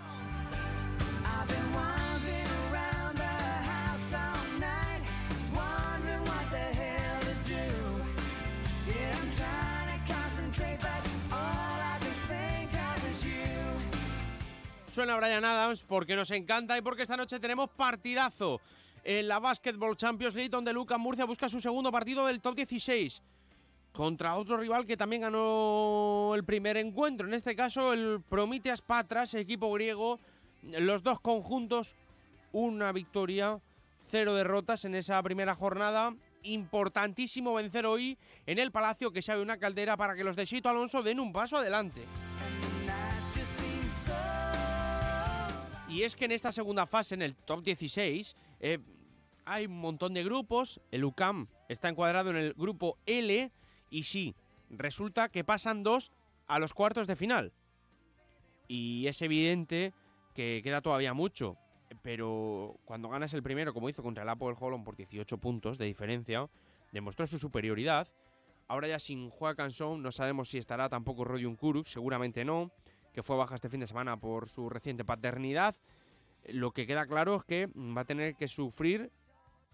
Suena 15.01 15.17
Brian 15.17 15.47
Adams 15.47 15.83
porque 15.83 16.15
nos 16.15 16.31
encanta 16.31 16.77
y 16.77 16.83
porque 16.83 17.05
esta 17.05 17.17
noche 17.17 17.41
tenemos 17.41 17.71
partidazo 17.71 18.61
en 19.03 19.29
la 19.29 19.39
Basketball 19.39 19.97
Champions 19.97 20.35
League 20.35 20.51
donde 20.51 20.75
Lucas 20.75 20.99
Murcia 20.99 21.25
busca 21.25 21.49
su 21.49 21.59
segundo 21.59 21.91
partido 21.91 22.27
del 22.27 22.43
top 22.43 22.55
16 22.57 23.23
contra 23.95 24.37
otro 24.37 24.59
rival 24.59 24.85
que 24.85 24.99
también 24.99 25.23
ganó 25.23 26.33
el 26.35 26.45
primer 26.45 26.77
encuentro. 26.77 27.27
En 27.27 27.33
este 27.33 27.57
caso 27.57 27.95
el 27.95 28.21
Prometheas 28.29 28.83
Patras, 28.83 29.33
equipo 29.33 29.73
griego, 29.73 30.21
los 30.65 31.03
dos 31.03 31.19
conjuntos, 31.21 31.97
una 32.53 32.93
victoria, 32.93 33.59
cero 34.05 34.35
derrotas 34.35 34.85
en 34.85 34.95
esa 34.95 35.23
primera 35.23 35.55
jornada. 35.55 36.15
Importantísimo 36.43 37.55
vencer 37.55 37.87
hoy 37.87 38.19
en 38.45 38.59
el 38.59 38.71
Palacio 38.71 39.11
que 39.13 39.23
se 39.23 39.33
abre 39.33 39.45
una 39.45 39.57
caldera 39.57 39.97
para 39.97 40.15
que 40.15 40.25
los 40.25 40.37
de 40.37 40.45
Sito 40.45 40.69
Alonso 40.69 41.03
den 41.03 41.21
un 41.21 41.33
paso 41.33 41.57
adelante. 41.57 42.05
Y 45.91 46.05
es 46.05 46.15
que 46.15 46.25
en 46.25 46.33
esta 46.33 46.53
segunda 46.53 46.87
fase, 46.87 47.17
en 47.17 47.23
el 47.23 47.35
top 47.35 47.65
16, 47.65 48.37
eh, 48.61 48.79
hay 49.45 49.67
un 49.67 49.81
montón 49.81 50.15
de 50.15 50.23
grupos. 50.23 50.81
El 50.93 51.05
UCAM 51.05 51.49
está 51.69 51.89
encuadrado 51.89 52.31
en 52.31 52.37
el 52.37 52.55
grupo 52.55 52.97
L. 53.07 53.51
Y 53.91 54.03
sí, 54.05 54.37
resulta 54.71 55.29
que 55.29 55.43
pasan 55.43 55.83
dos 55.83 56.13
a 56.47 56.61
los 56.61 56.75
cuartos 56.75 57.09
de 57.09 57.17
final. 57.17 57.53
Y 58.69 59.09
es 59.09 59.21
evidente 59.21 59.93
que 60.33 60.61
queda 60.63 60.81
todavía 60.81 61.13
mucho. 61.13 61.57
Pero 62.03 62.79
cuando 62.85 63.09
ganas 63.09 63.35
el 63.35 63.43
primero, 63.43 63.75
como 63.75 63.89
hizo 63.89 64.05
contra 64.05 64.23
el 64.23 64.29
Apple 64.29 64.55
Holland 64.59 64.85
por 64.85 64.95
18 64.95 65.39
puntos 65.39 65.77
de 65.77 65.87
diferencia, 65.87 66.49
demostró 66.93 67.27
su 67.27 67.41
superioridad. 67.41 68.07
Ahora 68.69 68.87
ya 68.87 69.01
sin 69.01 69.29
Juan 69.31 69.57
Cansón, 69.57 70.05
no 70.05 70.13
sabemos 70.13 70.51
si 70.51 70.59
estará 70.59 70.89
tampoco 70.89 71.25
Rodion 71.25 71.57
Kuruk, 71.57 71.89
seguramente 71.89 72.45
no 72.45 72.71
que 73.13 73.23
fue 73.23 73.37
baja 73.37 73.55
este 73.55 73.69
fin 73.69 73.81
de 73.81 73.87
semana 73.87 74.17
por 74.17 74.49
su 74.49 74.69
reciente 74.69 75.05
paternidad. 75.05 75.75
Lo 76.49 76.73
que 76.73 76.87
queda 76.87 77.07
claro 77.07 77.37
es 77.37 77.45
que 77.45 77.67
va 77.67 78.03
a 78.03 78.05
tener 78.05 78.35
que 78.37 78.49
sufrir 78.49 79.11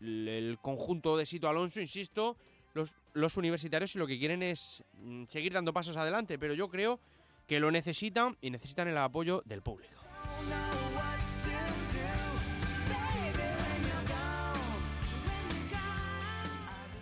el 0.01 0.59
conjunto 0.61 1.16
de 1.16 1.27
Sito 1.27 1.49
Alonso, 1.49 1.81
insisto, 1.81 2.37
los, 2.75 2.96
los 3.14 3.37
universitarios 3.37 3.94
y 3.94 3.99
lo 3.99 4.07
que 4.07 4.18
quieren 4.18 4.42
es 4.42 4.85
mm, 5.01 5.25
seguir 5.29 5.53
dando 5.53 5.72
pasos 5.72 5.96
adelante, 5.96 6.38
pero 6.38 6.55
yo 6.55 6.68
creo 6.68 7.01
que 7.46 7.61
lo 7.61 7.70
necesitan 7.70 8.37
y 8.40 8.51
necesitan 8.51 8.88
el 8.88 8.99
apoyo 8.99 9.42
del 9.46 9.62
público. 9.62 9.94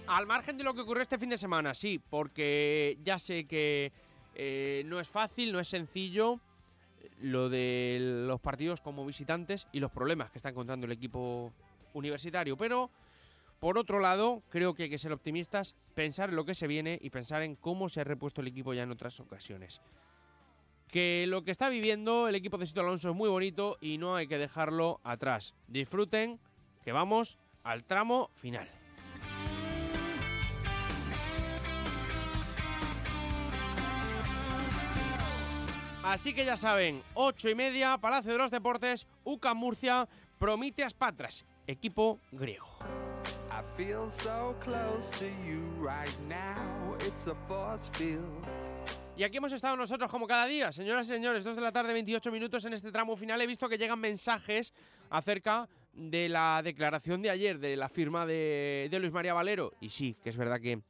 Al 0.07 0.27
margen 0.27 0.57
de 0.57 0.65
lo 0.65 0.75
que 0.75 0.83
ocurrió 0.83 1.03
este 1.03 1.19
fin 1.19 1.31
de 1.31 1.39
semana, 1.39 1.75
sí, 1.75 1.99
porque 1.99 2.99
ya 3.03 3.19
sé 3.19 3.47
que 3.47 3.91
eh, 4.35 4.83
no 4.87 5.01
es 5.01 5.09
fácil, 5.09 5.53
no 5.53 5.61
es 5.61 5.69
sencillo 5.69 6.41
eh, 7.01 7.11
lo 7.21 7.49
de 7.49 7.99
los 8.27 8.41
partidos 8.41 8.81
como 8.81 9.07
visitantes 9.07 9.67
y 9.73 9.81
los 9.81 9.91
problemas 9.91 10.31
que 10.31 10.39
está 10.39 10.49
encontrando 10.49 10.87
el 10.87 10.93
equipo 10.93 11.53
universitario. 11.93 12.57
Pero, 12.57 12.91
por 13.61 13.79
otro 13.79 14.01
lado, 14.01 14.43
creo 14.51 14.75
que 14.75 14.85
hay 14.85 14.91
que 14.91 14.99
ser 14.99 15.13
optimistas, 15.13 15.75
pensar 15.95 16.31
en 16.31 16.37
lo 16.37 16.45
que 16.45 16.55
se 16.55 16.67
viene 16.67 16.99
y 17.01 17.11
pensar 17.11 17.43
en 17.43 17.55
cómo 17.57 17.89
se 17.89 18.01
ha 18.01 18.05
repuesto 18.05 18.41
el 18.41 18.49
equipo 18.49 18.75
ya 18.75 18.83
en 18.83 18.91
otras 18.91 19.21
ocasiones. 19.21 19.81
Que 20.89 21.27
lo 21.27 21.43
que 21.43 21.51
está 21.51 21.69
viviendo 21.69 22.29
el 22.29 22.35
equipo 22.35 22.59
de 22.59 22.67
Sito 22.67 22.81
Alonso 22.81 23.11
es 23.11 23.17
muy 23.17 23.29
bonito 23.29 23.79
y 23.81 23.99
no 23.99 24.15
hay 24.17 24.27
que 24.27 24.39
dejarlo 24.39 25.01
atrás. 25.03 25.55
Disfruten, 25.67 26.39
que 26.85 26.93
vamos 26.93 27.39
al 27.63 27.85
tramo 27.85 28.31
final. 28.35 28.69
Así 36.05 36.35
que 36.35 36.45
ya 36.45 36.57
saben, 36.57 37.03
ocho 37.15 37.49
y 37.49 37.55
media, 37.55 37.97
Palacio 37.97 38.33
de 38.33 38.39
los 38.39 38.51
Deportes, 38.51 39.07
UCA 39.25 39.55
Murcia, 39.55 40.07
Prometeas 40.39 40.93
Patras, 40.93 41.47
equipo 41.67 42.21
griego. 42.31 42.67
I 43.51 43.63
feel 43.75 44.11
so 44.11 44.55
close 44.61 45.11
to 45.19 45.25
you 45.49 45.63
right 45.81 46.15
now. 46.29 46.95
It's 47.07 47.27
a 47.27 47.35
force 47.35 47.91
field. 47.95 48.45
Y 49.17 49.23
aquí 49.23 49.39
hemos 49.39 49.53
estado 49.53 49.77
nosotros 49.77 50.11
como 50.11 50.27
cada 50.27 50.45
día, 50.45 50.73
señoras 50.73 51.07
y 51.07 51.15
señores, 51.15 51.43
2 51.43 51.57
de 51.57 51.63
la 51.63 51.73
tarde, 51.73 51.95
28 51.95 52.31
minutos 52.31 52.67
en 52.67 52.75
este 52.75 52.93
tramo 52.93 53.17
final. 53.17 53.41
He 53.41 53.47
visto 53.47 53.67
que 53.69 53.79
llegan 53.79 53.99
mensajes 53.99 54.75
acerca 55.09 55.71
de 55.95 56.29
la 56.29 56.61
declaración 56.63 57.23
de 57.23 57.31
ayer, 57.31 57.59
de 57.59 57.77
la 57.77 57.89
firma 57.89 58.27
de, 58.27 58.89
de 58.91 58.99
Luis 58.99 59.13
María 59.13 59.33
Valero. 59.33 59.73
Y 59.81 59.89
sí, 59.89 60.17
que 60.23 60.29
es 60.29 60.37
verdad 60.37 60.61
que 60.61 60.83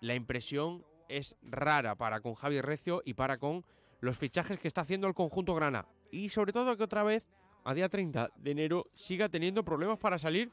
la 0.00 0.14
impresión 0.14 0.82
es 1.08 1.36
rara 1.42 1.96
para 1.96 2.20
con 2.20 2.34
Javier 2.34 2.64
Recio 2.64 3.02
y 3.04 3.14
para 3.14 3.36
con 3.36 3.64
los 4.06 4.16
fichajes 4.16 4.58
que 4.58 4.68
está 4.68 4.82
haciendo 4.82 5.08
el 5.08 5.14
conjunto 5.14 5.54
grana. 5.54 5.84
Y 6.10 6.28
sobre 6.28 6.52
todo 6.52 6.76
que 6.76 6.84
otra 6.84 7.02
vez, 7.02 7.24
a 7.64 7.74
día 7.74 7.88
30 7.88 8.30
de 8.36 8.50
enero, 8.52 8.86
siga 8.94 9.28
teniendo 9.28 9.64
problemas 9.64 9.98
para 9.98 10.16
salir 10.16 10.50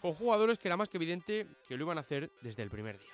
con 0.00 0.12
jugadores 0.12 0.58
que 0.58 0.68
era 0.68 0.76
más 0.76 0.88
que 0.88 0.98
evidente 0.98 1.46
que 1.66 1.76
lo 1.76 1.84
iban 1.84 1.96
a 1.96 2.02
hacer 2.02 2.30
desde 2.42 2.62
el 2.62 2.70
primer 2.70 2.98
día. 2.98 3.08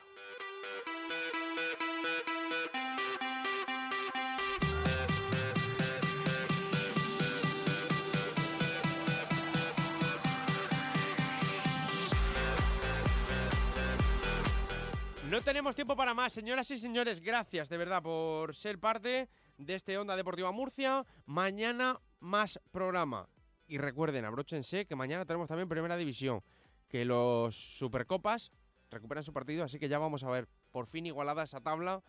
No 15.31 15.43
tenemos 15.43 15.75
tiempo 15.75 15.95
para 15.95 16.15
más, 16.15 16.33
señoras 16.33 16.71
y 16.71 16.79
señores. 16.79 17.21
Gracias 17.21 17.69
de 17.69 17.77
verdad 17.77 18.03
por 18.03 18.55
ser 18.55 18.79
parte 18.79 19.29
este 19.67 19.99
Onda 19.99 20.17
Deportiva 20.17 20.53
Murcia. 20.53 21.05
Mañana 21.25 22.01
más 22.21 22.61
programa. 22.71 23.29
Y 23.69 23.79
recuerden, 23.79 24.25
abróchense 24.25 24.87
que 24.87 24.97
mañana 24.97 25.25
tenemos 25.25 25.49
también 25.49 25.69
Primera 25.69 25.97
División. 25.97 26.43
Que 26.89 27.05
los 27.05 27.57
Supercopas 27.57 28.53
recuperan 28.91 29.25
su 29.25 29.33
partido, 29.33 29.65
así 29.65 29.79
que 29.79 29.89
ya 29.89 29.99
vamos 29.99 30.23
a 30.25 30.31
ver 30.31 30.49
por 30.71 30.87
fin 30.87 31.07
igualada 31.07 31.43
esa 31.43 31.61
tabla. 31.61 32.03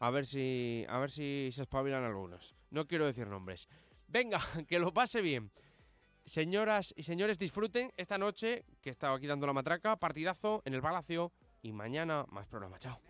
A 0.00 0.10
ver 0.10 0.26
si, 0.26 0.84
a 0.88 0.98
ver 0.98 1.10
si 1.10 1.50
se 1.52 1.62
espabilan 1.62 2.04
algunos. 2.04 2.54
No 2.70 2.86
quiero 2.86 3.06
decir 3.06 3.26
nombres. 3.26 3.68
Venga, 4.06 4.40
que 4.68 4.78
lo 4.78 4.92
pase 4.92 5.20
bien. 5.20 5.50
Señoras 6.24 6.92
y 6.96 7.04
señores, 7.04 7.38
disfruten 7.38 7.92
esta 7.96 8.18
noche 8.18 8.64
que 8.82 8.90
he 8.90 8.92
estado 8.92 9.14
aquí 9.14 9.26
dando 9.26 9.46
la 9.46 9.54
matraca. 9.54 9.96
Partidazo 9.96 10.62
en 10.64 10.74
el 10.74 10.82
Palacio. 10.82 11.32
Y 11.62 11.72
mañana 11.72 12.24
más 12.28 12.46
programa. 12.46 12.78
Chao. 12.78 13.00